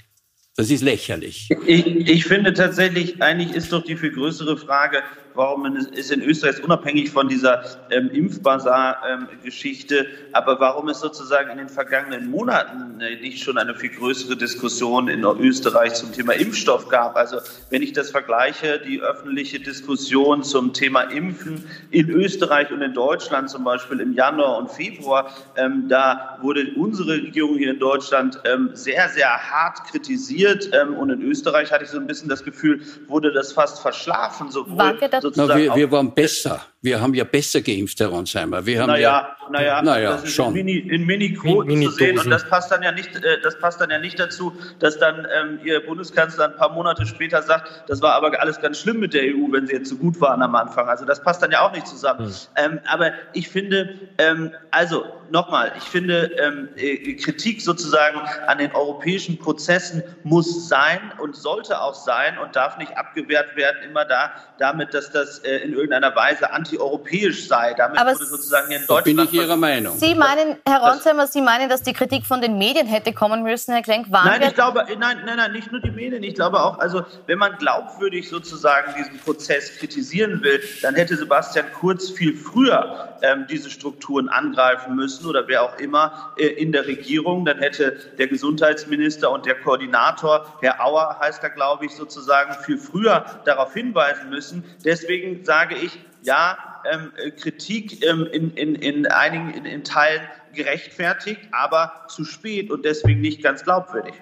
Das 0.57 0.69
ist 0.69 0.81
lächerlich. 0.81 1.49
Ich, 1.67 1.85
ich, 1.85 2.25
finde 2.25 2.53
tatsächlich, 2.53 3.21
eigentlich 3.21 3.53
ist 3.53 3.73
doch 3.73 3.83
die 3.83 3.97
viel 3.97 4.11
größere 4.11 4.57
Frage, 4.57 5.03
warum 5.35 5.65
es 5.75 6.11
in 6.11 6.21
Österreich 6.21 6.63
unabhängig 6.63 7.11
von 7.11 7.27
dieser 7.27 7.63
ähm, 7.91 8.09
Impfbasar-Geschichte, 8.09 9.97
ähm, 9.97 10.05
aber 10.33 10.59
warum 10.59 10.89
es 10.89 10.99
sozusagen 10.99 11.51
in 11.51 11.57
den 11.57 11.69
vergangenen 11.69 12.29
Monaten 12.29 12.99
äh, 13.01 13.19
nicht 13.19 13.43
schon 13.43 13.57
eine 13.57 13.75
viel 13.75 13.89
größere 13.89 14.35
Diskussion 14.35 15.07
in 15.07 15.23
Österreich 15.23 15.93
zum 15.93 16.11
Thema 16.11 16.33
Impfstoff 16.33 16.89
gab. 16.89 17.15
Also 17.15 17.37
wenn 17.69 17.81
ich 17.81 17.93
das 17.93 18.11
vergleiche, 18.11 18.79
die 18.79 19.01
öffentliche 19.01 19.59
Diskussion 19.59 20.43
zum 20.43 20.73
Thema 20.73 21.01
Impfen 21.01 21.65
in 21.91 22.09
Österreich 22.09 22.71
und 22.71 22.81
in 22.81 22.93
Deutschland 22.93 23.49
zum 23.49 23.63
Beispiel 23.63 23.99
im 23.99 24.13
Januar 24.13 24.57
und 24.57 24.71
Februar, 24.71 25.31
ähm, 25.55 25.87
da 25.89 26.37
wurde 26.41 26.71
unsere 26.75 27.13
Regierung 27.13 27.57
hier 27.57 27.71
in 27.71 27.79
Deutschland 27.79 28.39
ähm, 28.45 28.71
sehr, 28.73 29.09
sehr 29.09 29.27
hart 29.27 29.83
kritisiert 29.85 30.69
ähm, 30.73 30.95
und 30.95 31.09
in 31.09 31.21
Österreich 31.21 31.71
hatte 31.71 31.83
ich 31.83 31.89
so 31.89 31.97
ein 31.97 32.07
bisschen 32.07 32.29
das 32.29 32.43
Gefühl, 32.43 32.81
wurde 33.07 33.31
das 33.31 33.53
fast 33.53 33.79
verschlafen. 33.79 34.51
So 34.51 34.65
War 34.77 34.93
sozusagen. 35.33 35.65
Na, 35.65 35.75
wir, 35.75 35.75
wir 35.75 35.91
waren 35.91 36.13
besser. 36.13 36.65
Wir 36.85 37.01
haben 37.01 37.15
ja 37.15 37.23
besser 37.23 37.61
geimpft, 37.61 37.99
Herr 37.99 38.09
Ronsheimer. 38.09 38.63
Wir 38.63 38.81
haben 38.83 38.89
naja, 38.89 39.35
ja, 39.41 39.49
naja, 39.49 39.81
naja 39.81 40.11
das 40.11 40.25
ist 40.25 40.35
schon. 40.35 40.55
in, 40.55 40.65
Mini, 40.65 40.77
in 40.77 41.03
Mini-Quoten 41.03 41.67
Mini 41.67 41.87
zu 41.87 41.91
sehen. 41.93 42.19
Und 42.19 42.29
das 42.29 42.47
passt 42.47 42.71
dann 42.71 42.83
ja 42.83 42.91
nicht, 42.91 43.15
äh, 43.15 43.41
das 43.41 43.57
passt 43.57 43.81
dann 43.81 43.89
ja 43.89 43.97
nicht 43.97 44.19
dazu, 44.19 44.55
dass 44.77 44.99
dann 44.99 45.25
ähm, 45.35 45.59
Ihr 45.63 45.83
Bundeskanzler 45.83 46.45
ein 46.45 46.55
paar 46.55 46.69
Monate 46.69 47.07
später 47.07 47.41
sagt, 47.41 47.89
das 47.89 48.03
war 48.03 48.13
aber 48.13 48.39
alles 48.39 48.61
ganz 48.61 48.79
schlimm 48.79 48.99
mit 48.99 49.15
der 49.15 49.23
EU, 49.23 49.51
wenn 49.51 49.65
sie 49.65 49.73
jetzt 49.73 49.89
so 49.89 49.95
gut 49.95 50.21
waren 50.21 50.43
am 50.43 50.53
Anfang. 50.53 50.87
Also 50.87 51.05
das 51.05 51.23
passt 51.23 51.41
dann 51.41 51.49
ja 51.49 51.67
auch 51.67 51.73
nicht 51.73 51.87
zusammen. 51.87 52.27
Hm. 52.27 52.33
Ähm, 52.55 52.79
aber 52.85 53.13
ich 53.33 53.49
finde, 53.49 53.99
ähm, 54.19 54.51
also 54.69 55.05
nochmal, 55.31 55.71
ich 55.77 55.83
finde, 55.83 56.31
ähm, 56.37 56.69
äh, 56.75 57.15
Kritik 57.15 57.61
sozusagen 57.61 58.19
an 58.47 58.57
den 58.57 58.71
europäischen 58.73 59.37
Prozessen 59.39 60.03
muss 60.23 60.69
sein 60.69 60.99
und 61.19 61.35
sollte 61.35 61.81
auch 61.81 61.95
sein 61.95 62.37
und 62.37 62.55
darf 62.55 62.77
nicht 62.77 62.97
abgewehrt 62.97 63.55
werden, 63.55 63.77
immer 63.83 64.05
da, 64.05 64.31
damit, 64.59 64.93
dass 64.93 65.11
das 65.11 65.39
äh, 65.39 65.57
in 65.57 65.73
irgendeiner 65.73 66.15
Weise 66.15 66.51
antieuropäisch 66.75 67.47
sei. 67.47 67.73
Damit 67.73 67.99
Aber 67.99 68.13
wurde 68.13 68.25
sozusagen 68.25 68.71
in 68.71 68.85
Deutschland. 68.87 69.03
Bin 69.05 69.19
ich 69.19 69.33
Ihrer 69.33 69.55
Meinung. 69.55 69.97
Sie 69.97 70.15
meinen, 70.15 70.57
Herr 70.67 70.81
Ronsheimer, 70.81 71.27
Sie 71.27 71.41
meinen, 71.41 71.69
dass 71.69 71.83
die 71.83 71.93
Kritik 71.93 72.25
von 72.25 72.41
den 72.41 72.57
Medien 72.57 72.87
hätte 72.87 73.13
kommen 73.13 73.43
müssen, 73.43 73.73
Herr 73.73 73.83
Klenk? 73.83 74.11
Waren 74.11 74.27
nein, 74.27 74.41
ich 74.47 74.53
glaube, 74.53 74.85
nein, 74.99 75.21
nein, 75.25 75.37
nein, 75.37 75.51
nicht 75.51 75.71
nur 75.71 75.81
die 75.81 75.91
Medien. 75.91 76.23
Ich 76.23 76.35
glaube 76.35 76.61
auch, 76.61 76.79
also 76.79 77.03
wenn 77.27 77.39
man 77.39 77.57
glaubwürdig 77.57 78.29
sozusagen 78.29 78.93
diesen 78.97 79.19
Prozess 79.19 79.77
kritisieren 79.77 80.41
will, 80.43 80.61
dann 80.81 80.95
hätte 80.95 81.15
Sebastian 81.15 81.65
Kurz 81.73 82.09
viel 82.09 82.35
früher 82.35 83.17
ähm, 83.21 83.45
diese 83.49 83.69
Strukturen 83.69 84.29
angreifen 84.29 84.95
müssen 84.95 85.25
oder 85.25 85.47
wer 85.47 85.63
auch 85.63 85.77
immer 85.79 86.33
äh, 86.37 86.45
in 86.45 86.71
der 86.71 86.87
Regierung. 86.87 87.45
Dann 87.45 87.59
hätte 87.59 87.97
der 88.17 88.27
Gesundheitsminister 88.27 89.31
und 89.31 89.45
der 89.45 89.55
Koordinator, 89.55 90.45
Herr 90.61 90.83
Auer 90.85 91.19
heißt 91.19 91.43
er, 91.43 91.49
glaube 91.49 91.85
ich, 91.85 91.95
sozusagen 91.95 92.53
viel 92.63 92.77
früher 92.77 93.25
darauf 93.45 93.73
hinweisen 93.73 94.29
müssen. 94.29 94.63
Deswegen 94.83 95.43
sage 95.43 95.75
ich, 95.75 95.99
ja, 96.25 96.81
ähm, 96.91 97.11
Kritik 97.37 98.03
ähm, 98.05 98.27
in, 98.31 98.51
in, 98.51 98.75
in 98.75 99.05
einigen 99.07 99.51
in, 99.51 99.65
in 99.65 99.83
Teilen 99.83 100.21
gerechtfertigt, 100.55 101.41
aber 101.51 102.05
zu 102.07 102.25
spät 102.25 102.71
und 102.71 102.85
deswegen 102.85 103.21
nicht 103.21 103.43
ganz 103.43 103.63
glaubwürdig. 103.63 104.15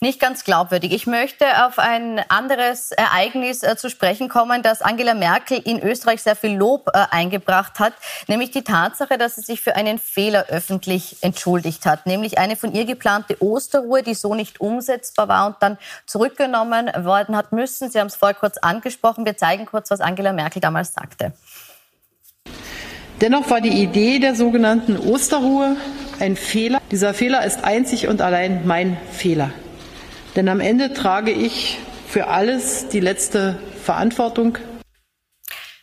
Nicht 0.00 0.20
ganz 0.20 0.44
glaubwürdig. 0.44 0.92
Ich 0.92 1.06
möchte 1.06 1.64
auf 1.64 1.78
ein 1.78 2.20
anderes 2.28 2.90
Ereignis 2.92 3.62
äh, 3.62 3.76
zu 3.76 3.88
sprechen 3.90 4.28
kommen, 4.28 4.62
das 4.62 4.82
Angela 4.82 5.14
Merkel 5.14 5.60
in 5.64 5.82
Österreich 5.82 6.22
sehr 6.22 6.36
viel 6.36 6.56
Lob 6.56 6.88
äh, 6.92 7.06
eingebracht 7.10 7.78
hat, 7.78 7.94
nämlich 8.26 8.50
die 8.50 8.64
Tatsache, 8.64 9.18
dass 9.18 9.36
sie 9.36 9.42
sich 9.42 9.60
für 9.60 9.76
einen 9.76 9.98
Fehler 9.98 10.46
öffentlich 10.48 11.18
entschuldigt 11.22 11.86
hat, 11.86 12.06
nämlich 12.06 12.38
eine 12.38 12.56
von 12.56 12.72
ihr 12.72 12.84
geplante 12.84 13.40
Osterruhe, 13.42 14.02
die 14.02 14.14
so 14.14 14.34
nicht 14.34 14.60
umsetzbar 14.60 15.28
war 15.28 15.46
und 15.46 15.56
dann 15.60 15.78
zurückgenommen 16.06 16.90
worden 17.04 17.36
hat 17.36 17.52
müssen. 17.52 17.90
Sie 17.90 18.00
haben 18.00 18.08
es 18.08 18.16
vorher 18.16 18.34
kurz 18.34 18.58
angesprochen. 18.58 19.24
Wir 19.24 19.36
zeigen 19.36 19.66
kurz, 19.66 19.90
was 19.90 20.00
Angela 20.00 20.32
Merkel 20.32 20.60
damals 20.60 20.92
sagte. 20.92 21.32
Dennoch 23.20 23.48
war 23.48 23.60
die 23.60 23.82
Idee 23.82 24.18
der 24.18 24.34
sogenannten 24.34 24.98
Osterruhe 24.98 25.76
ein 26.18 26.36
Fehler. 26.36 26.80
Dieser 26.90 27.14
Fehler 27.14 27.44
ist 27.44 27.64
einzig 27.64 28.08
und 28.08 28.20
allein 28.20 28.66
mein 28.66 28.96
Fehler. 29.12 29.50
Denn 30.36 30.48
am 30.48 30.60
Ende 30.60 30.92
trage 30.92 31.30
ich 31.30 31.78
für 32.08 32.26
alles 32.26 32.88
die 32.88 33.00
letzte 33.00 33.58
Verantwortung. 33.82 34.58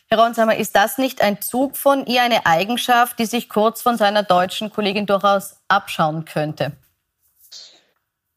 Herr 0.08 0.18
Ronsheimer, 0.18 0.56
ist 0.56 0.76
das 0.76 0.98
nicht 0.98 1.22
ein 1.22 1.40
Zug 1.40 1.74
von 1.74 2.04
ihr, 2.04 2.22
eine 2.22 2.44
Eigenschaft, 2.44 3.18
die 3.18 3.24
sich 3.24 3.48
kurz 3.48 3.80
von 3.80 3.96
seiner 3.96 4.22
deutschen 4.22 4.70
Kollegin 4.70 5.06
durchaus 5.06 5.56
abschauen 5.68 6.26
könnte? 6.26 6.72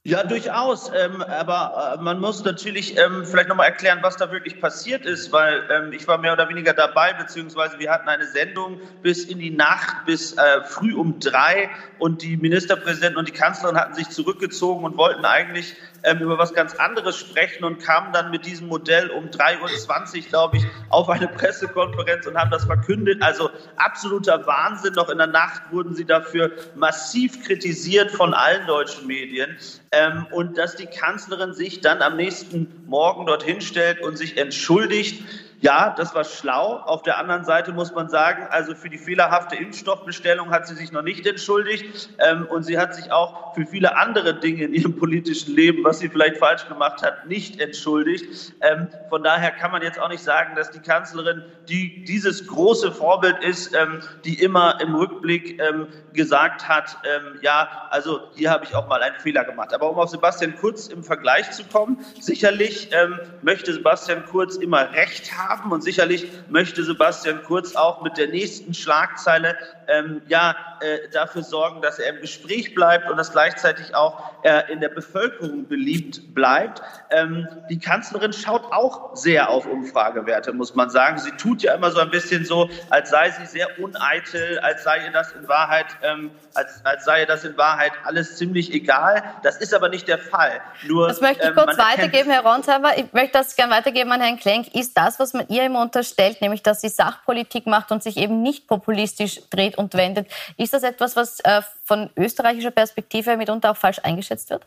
Ja, 0.07 0.21
durchaus. 0.21 0.91
Ähm, 0.93 1.23
aber 1.23 1.95
äh, 1.97 2.03
man 2.03 2.19
muss 2.19 2.43
natürlich 2.43 2.95
ähm, 2.95 3.25
vielleicht 3.25 3.49
nochmal 3.49 3.69
erklären, 3.69 3.99
was 4.03 4.15
da 4.17 4.31
wirklich 4.31 4.61
passiert 4.61 5.03
ist, 5.03 5.31
weil 5.31 5.67
ähm, 5.71 5.93
ich 5.93 6.07
war 6.07 6.19
mehr 6.19 6.33
oder 6.33 6.47
weniger 6.47 6.73
dabei, 6.73 7.13
beziehungsweise 7.13 7.79
wir 7.79 7.89
hatten 7.89 8.07
eine 8.07 8.27
Sendung 8.27 8.79
bis 9.01 9.25
in 9.25 9.39
die 9.39 9.49
Nacht, 9.49 10.05
bis 10.05 10.33
äh, 10.33 10.61
früh 10.63 10.93
um 10.93 11.19
drei 11.19 11.71
und 11.97 12.21
die 12.21 12.37
Ministerpräsidenten 12.37 13.17
und 13.17 13.29
die 13.29 13.31
Kanzlerin 13.31 13.77
hatten 13.77 13.95
sich 13.95 14.07
zurückgezogen 14.09 14.85
und 14.85 14.95
wollten 14.95 15.25
eigentlich 15.25 15.75
ähm, 16.05 16.19
über 16.19 16.37
was 16.37 16.53
ganz 16.53 16.75
anderes 16.75 17.17
sprechen 17.17 17.63
und 17.63 17.79
kamen 17.79 18.13
dann 18.13 18.31
mit 18.31 18.45
diesem 18.45 18.67
Modell 18.67 19.09
um 19.09 19.25
3.20 19.25 20.17
Uhr, 20.17 20.29
glaube 20.29 20.57
ich, 20.57 20.65
auf 20.89 21.09
eine 21.09 21.27
Pressekonferenz 21.27 22.27
und 22.27 22.37
haben 22.37 22.51
das 22.51 22.65
verkündet. 22.65 23.21
Also 23.21 23.49
absoluter 23.75 24.45
Wahnsinn. 24.45 24.93
Noch 24.93 25.09
in 25.09 25.17
der 25.17 25.27
Nacht 25.27 25.63
wurden 25.71 25.95
sie 25.95 26.05
dafür 26.05 26.51
massiv 26.75 27.43
kritisiert 27.43 28.11
von 28.11 28.33
allen 28.33 28.67
deutschen 28.67 29.07
Medien. 29.07 29.57
Ähm, 29.91 30.27
und 30.31 30.57
dass 30.57 30.75
die 30.75 30.85
Kanzlerin 30.85 31.53
sich 31.53 31.81
dann 31.81 32.01
am 32.01 32.15
nächsten 32.15 32.85
Morgen 32.85 33.25
dorthin 33.25 33.61
stellt 33.61 34.01
und 34.01 34.17
sich 34.17 34.37
entschuldigt, 34.37 35.23
ja, 35.65 35.95
das 35.97 36.13
war 36.13 36.23
schlau. 36.23 36.75
Auf 36.85 37.01
der 37.01 37.17
anderen 37.17 37.43
Seite 37.43 37.73
muss 37.73 37.91
man 37.91 38.07
sagen, 38.07 38.45
also 38.51 38.75
für 38.75 38.87
die 38.87 38.99
fehlerhafte 38.99 39.55
Impfstoffbestellung 39.55 40.51
hat 40.51 40.67
sie 40.67 40.75
sich 40.75 40.91
noch 40.91 41.01
nicht 41.01 41.25
entschuldigt. 41.25 42.09
Ähm, 42.19 42.45
und 42.45 42.61
sie 42.61 42.77
hat 42.77 42.93
sich 42.93 43.11
auch 43.11 43.55
für 43.55 43.65
viele 43.65 43.97
andere 43.97 44.39
Dinge 44.39 44.65
in 44.65 44.75
ihrem 44.75 44.95
politischen 44.95 45.55
Leben, 45.55 45.83
was 45.83 45.97
sie 45.97 46.09
vielleicht 46.09 46.37
falsch 46.37 46.67
gemacht 46.67 47.01
hat, 47.01 47.25
nicht 47.25 47.59
entschuldigt. 47.59 48.53
Ähm, 48.61 48.89
von 49.09 49.23
daher 49.23 49.49
kann 49.49 49.71
man 49.71 49.81
jetzt 49.81 49.99
auch 49.99 50.09
nicht 50.09 50.23
sagen, 50.23 50.55
dass 50.55 50.69
die 50.69 50.81
Kanzlerin 50.81 51.43
die 51.67 52.03
dieses 52.03 52.45
große 52.45 52.91
Vorbild 52.91 53.43
ist, 53.43 53.73
ähm, 53.73 54.01
die 54.23 54.39
immer 54.43 54.79
im 54.81 54.93
Rückblick 54.93 55.59
ähm, 55.59 55.87
gesagt 56.13 56.69
hat, 56.69 56.95
ähm, 57.03 57.39
ja, 57.41 57.87
also 57.89 58.19
hier 58.35 58.51
habe 58.51 58.65
ich 58.65 58.75
auch 58.75 58.87
mal 58.87 59.01
einen 59.01 59.19
Fehler 59.19 59.43
gemacht. 59.43 59.73
Aber 59.73 59.89
um 59.89 59.97
auf 59.97 60.09
Sebastian 60.09 60.55
Kurz 60.57 60.89
im 60.89 61.03
Vergleich 61.03 61.49
zu 61.49 61.63
kommen, 61.63 62.05
sicherlich 62.19 62.89
ähm, 62.91 63.19
möchte 63.41 63.73
Sebastian 63.73 64.25
Kurz 64.27 64.57
immer 64.57 64.91
Recht 64.91 65.35
haben 65.35 65.54
haben. 65.65 65.71
Und 65.71 65.83
sicherlich 65.83 66.27
möchte 66.49 66.83
Sebastian 66.83 67.43
Kurz 67.43 67.75
auch 67.75 68.01
mit 68.01 68.17
der 68.17 68.27
nächsten 68.27 68.73
Schlagzeile 68.73 69.57
ähm, 69.87 70.21
ja, 70.27 70.55
äh, 70.81 71.09
dafür 71.11 71.43
sorgen, 71.43 71.81
dass 71.81 71.99
er 71.99 72.15
im 72.15 72.21
Gespräch 72.21 72.75
bleibt 72.75 73.09
und 73.09 73.17
dass 73.17 73.31
gleichzeitig 73.31 73.95
auch 73.95 74.21
er 74.43 74.69
in 74.69 74.79
der 74.79 74.89
Bevölkerung 74.89 75.67
beliebt 75.67 76.33
bleibt. 76.33 76.81
Ähm, 77.11 77.47
die 77.69 77.79
Kanzlerin 77.79 78.33
schaut 78.33 78.71
auch 78.71 79.15
sehr 79.15 79.49
auf 79.49 79.65
Umfragewerte, 79.65 80.53
muss 80.53 80.75
man 80.75 80.89
sagen. 80.89 81.17
Sie 81.17 81.31
tut 81.31 81.61
ja 81.61 81.73
immer 81.73 81.91
so 81.91 81.99
ein 81.99 82.09
bisschen 82.09 82.45
so, 82.45 82.69
als 82.89 83.09
sei 83.09 83.31
sie 83.31 83.45
sehr 83.45 83.67
uneitel, 83.79 84.59
als 84.59 84.83
sei 84.83 85.05
ihr 85.05 85.11
das 85.11 85.31
in 85.33 85.47
Wahrheit, 85.47 85.87
ähm, 86.01 86.31
als, 86.53 86.85
als 86.85 87.05
sei 87.05 87.21
ihr 87.21 87.27
das 87.27 87.43
in 87.43 87.57
Wahrheit 87.57 87.91
alles 88.03 88.37
ziemlich 88.37 88.73
egal. 88.73 89.23
Das 89.43 89.57
ist 89.57 89.73
aber 89.73 89.89
nicht 89.89 90.07
der 90.07 90.19
Fall. 90.19 90.61
Nur, 90.83 91.07
das 91.07 91.21
möchte 91.21 91.43
ich 91.43 91.49
ähm, 91.49 91.55
kurz 91.55 91.77
weitergeben, 91.77 92.31
Herr 92.31 92.43
Ronsheimer. 92.43 92.97
Ich 92.97 93.11
möchte 93.13 93.33
das 93.33 93.55
gerne 93.55 93.73
weitergeben 93.73 94.11
an 94.11 94.21
Herrn 94.21 94.37
Klenk. 94.37 94.73
Ist 94.73 94.97
das, 94.97 95.19
was 95.19 95.33
man 95.35 95.47
ihr 95.49 95.65
immer 95.65 95.81
unterstellt, 95.81 96.41
nämlich 96.41 96.63
dass 96.63 96.81
sie 96.81 96.89
Sachpolitik 96.89 97.67
macht 97.67 97.91
und 97.91 98.01
sich 98.01 98.17
eben 98.17 98.41
nicht 98.41 98.67
populistisch 98.67 99.41
dreht 99.49 99.77
und 99.77 99.93
wendet. 99.93 100.27
Ist 100.57 100.73
das 100.73 100.83
etwas, 100.83 101.15
was 101.15 101.39
äh, 101.41 101.61
von 101.85 102.09
österreichischer 102.17 102.71
Perspektive 102.71 103.37
mitunter 103.37 103.71
auch 103.71 103.77
falsch 103.77 103.99
eingeschätzt 104.03 104.49
wird? 104.49 104.65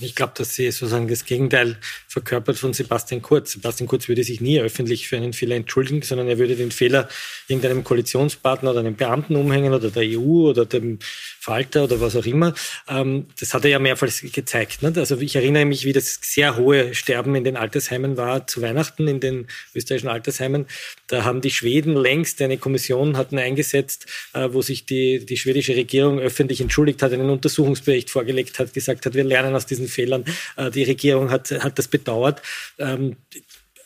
Ich 0.00 0.14
glaube, 0.14 0.34
dass 0.36 0.54
sie 0.54 0.70
sozusagen 0.70 1.08
das 1.08 1.24
Gegenteil 1.24 1.78
verkörpert 2.08 2.58
von 2.58 2.74
Sebastian 2.74 3.22
Kurz. 3.22 3.52
Sebastian 3.52 3.88
Kurz 3.88 4.06
würde 4.06 4.22
sich 4.22 4.40
nie 4.42 4.60
öffentlich 4.60 5.08
für 5.08 5.16
einen 5.16 5.32
Fehler 5.32 5.56
entschuldigen, 5.56 6.02
sondern 6.02 6.28
er 6.28 6.38
würde 6.38 6.56
den 6.56 6.70
Fehler 6.70 7.08
irgendeinem 7.48 7.82
Koalitionspartner 7.82 8.70
oder 8.70 8.80
einem 8.80 8.96
Beamten 8.96 9.34
umhängen 9.34 9.72
oder 9.72 9.90
der 9.90 10.02
EU 10.04 10.50
oder 10.50 10.66
dem 10.66 10.98
Falter 11.00 11.84
oder 11.84 12.00
was 12.00 12.16
auch 12.16 12.26
immer. 12.26 12.54
Ähm, 12.86 13.26
das 13.40 13.54
hat 13.54 13.64
er 13.64 13.70
ja 13.70 13.78
mehrfach 13.78 14.08
gezeigt. 14.22 14.84
Also 14.84 15.18
ich 15.20 15.36
erinnere 15.36 15.64
mich, 15.64 15.84
wie 15.84 15.92
das 15.92 16.18
sehr 16.22 16.56
hohe 16.56 16.94
Sterben 16.94 17.34
in 17.34 17.44
den 17.44 17.56
Altersheimen 17.56 18.16
war 18.16 18.46
zu 18.46 18.60
Weihnachten 18.60 19.08
in 19.08 19.20
den 19.20 19.46
österreichischen 19.74 20.08
Altersheimen. 20.08 20.66
Da 21.06 21.24
haben 21.24 21.40
die 21.40 21.50
Schweden 21.50 21.96
längst 21.96 22.42
eine 22.42 22.58
Kommission 22.58 23.16
hatten 23.16 23.38
eingesetzt, 23.38 24.06
äh, 24.34 24.48
wo 24.52 24.60
sich 24.60 24.84
die, 24.84 25.24
die 25.24 25.38
schwedische 25.38 25.76
Regierung 25.76 26.18
öffentlich 26.18 26.45
entschuldigt 26.60 27.02
hat, 27.02 27.12
einen 27.12 27.30
Untersuchungsbericht 27.30 28.10
vorgelegt 28.10 28.58
hat, 28.58 28.72
gesagt 28.72 29.06
hat, 29.06 29.14
wir 29.14 29.24
lernen 29.24 29.54
aus 29.54 29.66
diesen 29.66 29.88
Fehlern. 29.88 30.24
Äh, 30.56 30.70
die 30.70 30.84
Regierung 30.84 31.30
hat, 31.30 31.50
hat 31.50 31.78
das 31.78 31.88
bedauert. 31.88 32.42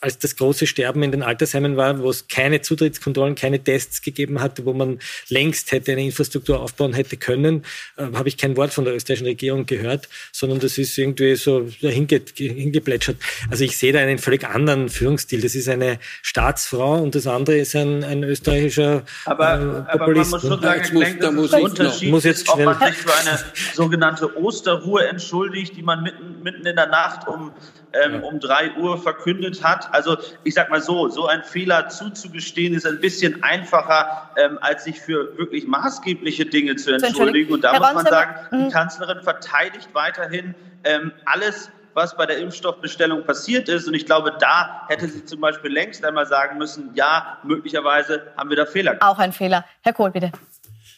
Als 0.00 0.18
das 0.18 0.36
große 0.36 0.66
Sterben 0.66 1.02
in 1.02 1.12
den 1.12 1.22
Altersheimen 1.22 1.76
war, 1.76 1.98
wo 2.00 2.10
es 2.10 2.26
keine 2.28 2.62
Zutrittskontrollen, 2.62 3.34
keine 3.34 3.62
Tests 3.62 4.02
gegeben 4.02 4.40
hatte, 4.40 4.64
wo 4.64 4.72
man 4.72 4.98
längst 5.28 5.72
hätte 5.72 5.92
eine 5.92 6.04
Infrastruktur 6.04 6.60
aufbauen 6.60 6.94
hätte 6.94 7.16
können, 7.16 7.64
äh, 7.96 8.04
habe 8.14 8.28
ich 8.28 8.36
kein 8.36 8.56
Wort 8.56 8.72
von 8.72 8.84
der 8.84 8.94
österreichischen 8.94 9.26
Regierung 9.26 9.66
gehört, 9.66 10.08
sondern 10.32 10.58
das 10.60 10.78
ist 10.78 10.96
irgendwie 10.96 11.36
so 11.36 11.68
hinge, 11.80 12.22
hingeplätschert. 12.34 13.16
Also 13.50 13.64
ich 13.64 13.76
sehe 13.76 13.92
da 13.92 13.98
einen 13.98 14.18
völlig 14.18 14.44
anderen 14.44 14.88
Führungsstil. 14.88 15.40
Das 15.40 15.54
ist 15.54 15.68
eine 15.68 15.98
Staatsfrau 16.22 17.02
und 17.02 17.14
das 17.14 17.26
andere 17.26 17.58
ist 17.58 17.76
ein, 17.76 18.04
ein 18.04 18.22
österreichischer 18.24 19.04
aber, 19.24 19.86
äh, 19.88 19.92
aber 19.92 20.08
man 20.08 20.28
muss 20.28 20.42
schon 20.42 20.62
sagen, 20.62 21.00
denke, 21.00 21.18
da 21.18 21.30
muss, 21.30 21.52
Unterschied 21.52 22.10
muss 22.10 22.24
jetzt 22.24 22.42
ist, 22.42 22.48
ob 22.48 22.64
man 22.64 22.78
sich 22.78 22.96
für 22.96 23.14
eine 23.14 23.38
sogenannte 23.74 24.36
Osterruhe 24.36 25.06
entschuldigt, 25.06 25.76
die 25.76 25.82
man 25.82 26.02
mitten, 26.02 26.42
mitten 26.42 26.66
in 26.66 26.76
der 26.76 26.86
Nacht 26.86 27.28
um 27.28 27.52
ähm, 27.92 28.22
um 28.22 28.40
drei 28.40 28.72
Uhr 28.76 28.98
verkündet 28.98 29.62
hat. 29.62 29.89
Also 29.92 30.16
ich 30.44 30.54
sag 30.54 30.70
mal 30.70 30.80
so, 30.80 31.08
so 31.08 31.26
ein 31.26 31.42
Fehler 31.44 31.88
zuzugestehen 31.88 32.74
ist 32.74 32.86
ein 32.86 33.00
bisschen 33.00 33.42
einfacher, 33.42 34.30
ähm, 34.36 34.58
als 34.60 34.84
sich 34.84 35.00
für 35.00 35.36
wirklich 35.38 35.66
maßgebliche 35.66 36.46
Dinge 36.46 36.76
zu 36.76 36.92
entschuldigen. 36.92 37.52
Und 37.52 37.64
da 37.64 37.72
Herr 37.72 37.80
muss 37.80 37.94
man 37.94 38.06
sagen, 38.06 38.34
die 38.52 38.56
mhm. 38.64 38.70
Kanzlerin 38.70 39.22
verteidigt 39.22 39.88
weiterhin 39.92 40.54
ähm, 40.84 41.12
alles, 41.26 41.70
was 41.94 42.16
bei 42.16 42.26
der 42.26 42.38
Impfstoffbestellung 42.38 43.24
passiert 43.24 43.68
ist. 43.68 43.88
Und 43.88 43.94
ich 43.94 44.06
glaube, 44.06 44.36
da 44.38 44.86
hätte 44.88 45.08
sie 45.08 45.24
zum 45.24 45.40
Beispiel 45.40 45.72
längst 45.72 46.04
einmal 46.04 46.26
sagen 46.26 46.58
müssen, 46.58 46.90
ja, 46.94 47.38
möglicherweise 47.42 48.32
haben 48.36 48.50
wir 48.50 48.56
da 48.56 48.66
Fehler. 48.66 48.96
Auch 49.00 49.18
ein 49.18 49.32
Fehler. 49.32 49.64
Herr 49.82 49.92
Kohl, 49.92 50.10
bitte. 50.10 50.30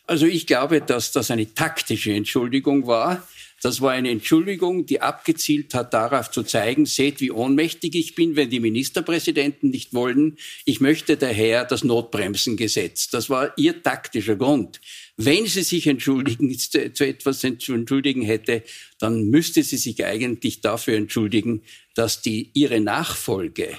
Also 0.07 0.27
ich 0.27 0.47
glaube, 0.47 0.81
dass 0.81 1.13
das 1.13 1.31
eine 1.31 1.55
taktische 1.55 2.13
Entschuldigung 2.13 2.87
war. 2.87 3.23
Das 3.63 3.81
war 3.81 3.93
eine 3.93 4.11
Entschuldigung, 4.11 4.87
die 4.87 5.01
abgezielt 5.01 5.73
hat, 5.73 5.95
darauf 5.95 6.33
zu 6.33 6.43
zeigen, 6.43 6.85
seht, 6.85 7.21
wie 7.21 7.31
ohnmächtig 7.31 7.95
ich 7.95 8.17
bin, 8.17 8.35
wenn 8.35 8.51
die 8.51 8.59
Ministerpräsidenten 8.59 9.71
nicht 9.71 9.95
wollen. 9.95 10.37
Ich 10.65 10.81
möchte 10.81 11.17
daher 11.17 11.65
das 11.65 11.85
Notbremsengesetz. 11.85 13.09
Das 13.11 13.31
war 13.31 13.57
ihr 13.57 13.81
taktischer 13.81 14.35
Grund. 14.35 14.81
Wenn 15.17 15.47
sie 15.47 15.63
sich 15.63 15.87
entschuldigen, 15.87 16.53
zu 16.59 17.07
etwas 17.07 17.45
entschuldigen 17.45 18.23
hätte, 18.23 18.65
dann 18.99 19.31
müsste 19.31 19.63
sie 19.63 19.77
sich 19.77 20.05
eigentlich 20.05 20.61
dafür 20.61 20.97
entschuldigen, 20.97 21.63
dass 21.95 22.21
die 22.21 22.51
ihre 22.55 22.81
Nachfolge 22.81 23.79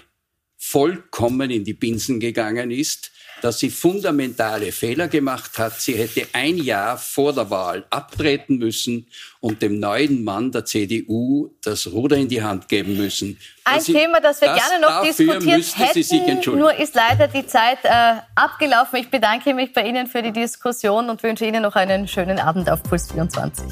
vollkommen 0.66 1.52
in 1.52 1.64
die 1.64 1.74
Binsen 1.74 2.20
gegangen 2.20 2.72
ist 2.72 3.12
dass 3.44 3.60
sie 3.60 3.70
fundamentale 3.70 4.72
Fehler 4.72 5.10
gemacht 5.10 5.58
hat. 5.58 5.82
Sie 5.82 5.96
hätte 5.96 6.26
ein 6.32 6.58
Jahr 6.58 6.98
vor 6.98 7.34
der 7.34 7.50
Wahl 7.50 7.86
abtreten 7.90 8.58
müssen 8.58 9.06
und 9.42 9.62
dem 9.62 9.82
neuen 9.82 10.24
Mann 10.24 10.54
der 10.54 10.64
CDU 10.64 11.50
das 11.62 11.92
Ruder 11.92 12.16
in 12.16 12.30
die 12.30 12.42
Hand 12.42 12.70
geben 12.70 12.96
müssen. 12.96 13.38
Ein 13.66 13.76
das 13.76 13.86
Thema, 13.86 14.22
das 14.22 14.40
wir 14.40 14.48
das 14.48 14.62
gerne 14.62 14.82
noch 14.82 15.04
diskutiert 15.04 15.78
hätten, 15.78 16.58
nur 16.58 16.74
ist 16.74 16.96
leider 16.96 17.28
die 17.28 17.46
Zeit 17.46 17.80
äh, 17.84 18.22
abgelaufen. 18.34 19.00
Ich 19.00 19.10
bedanke 19.10 19.54
mich 19.54 19.74
bei 19.74 19.86
Ihnen 19.86 20.08
für 20.08 20.22
die 20.22 20.32
Diskussion 20.32 21.10
und 21.10 21.22
wünsche 21.22 21.46
Ihnen 21.46 21.64
noch 21.64 21.76
einen 21.76 22.08
schönen 22.08 22.40
Abend 22.40 22.70
auf 22.70 22.82
Puls 22.84 23.12
24. 23.12 23.66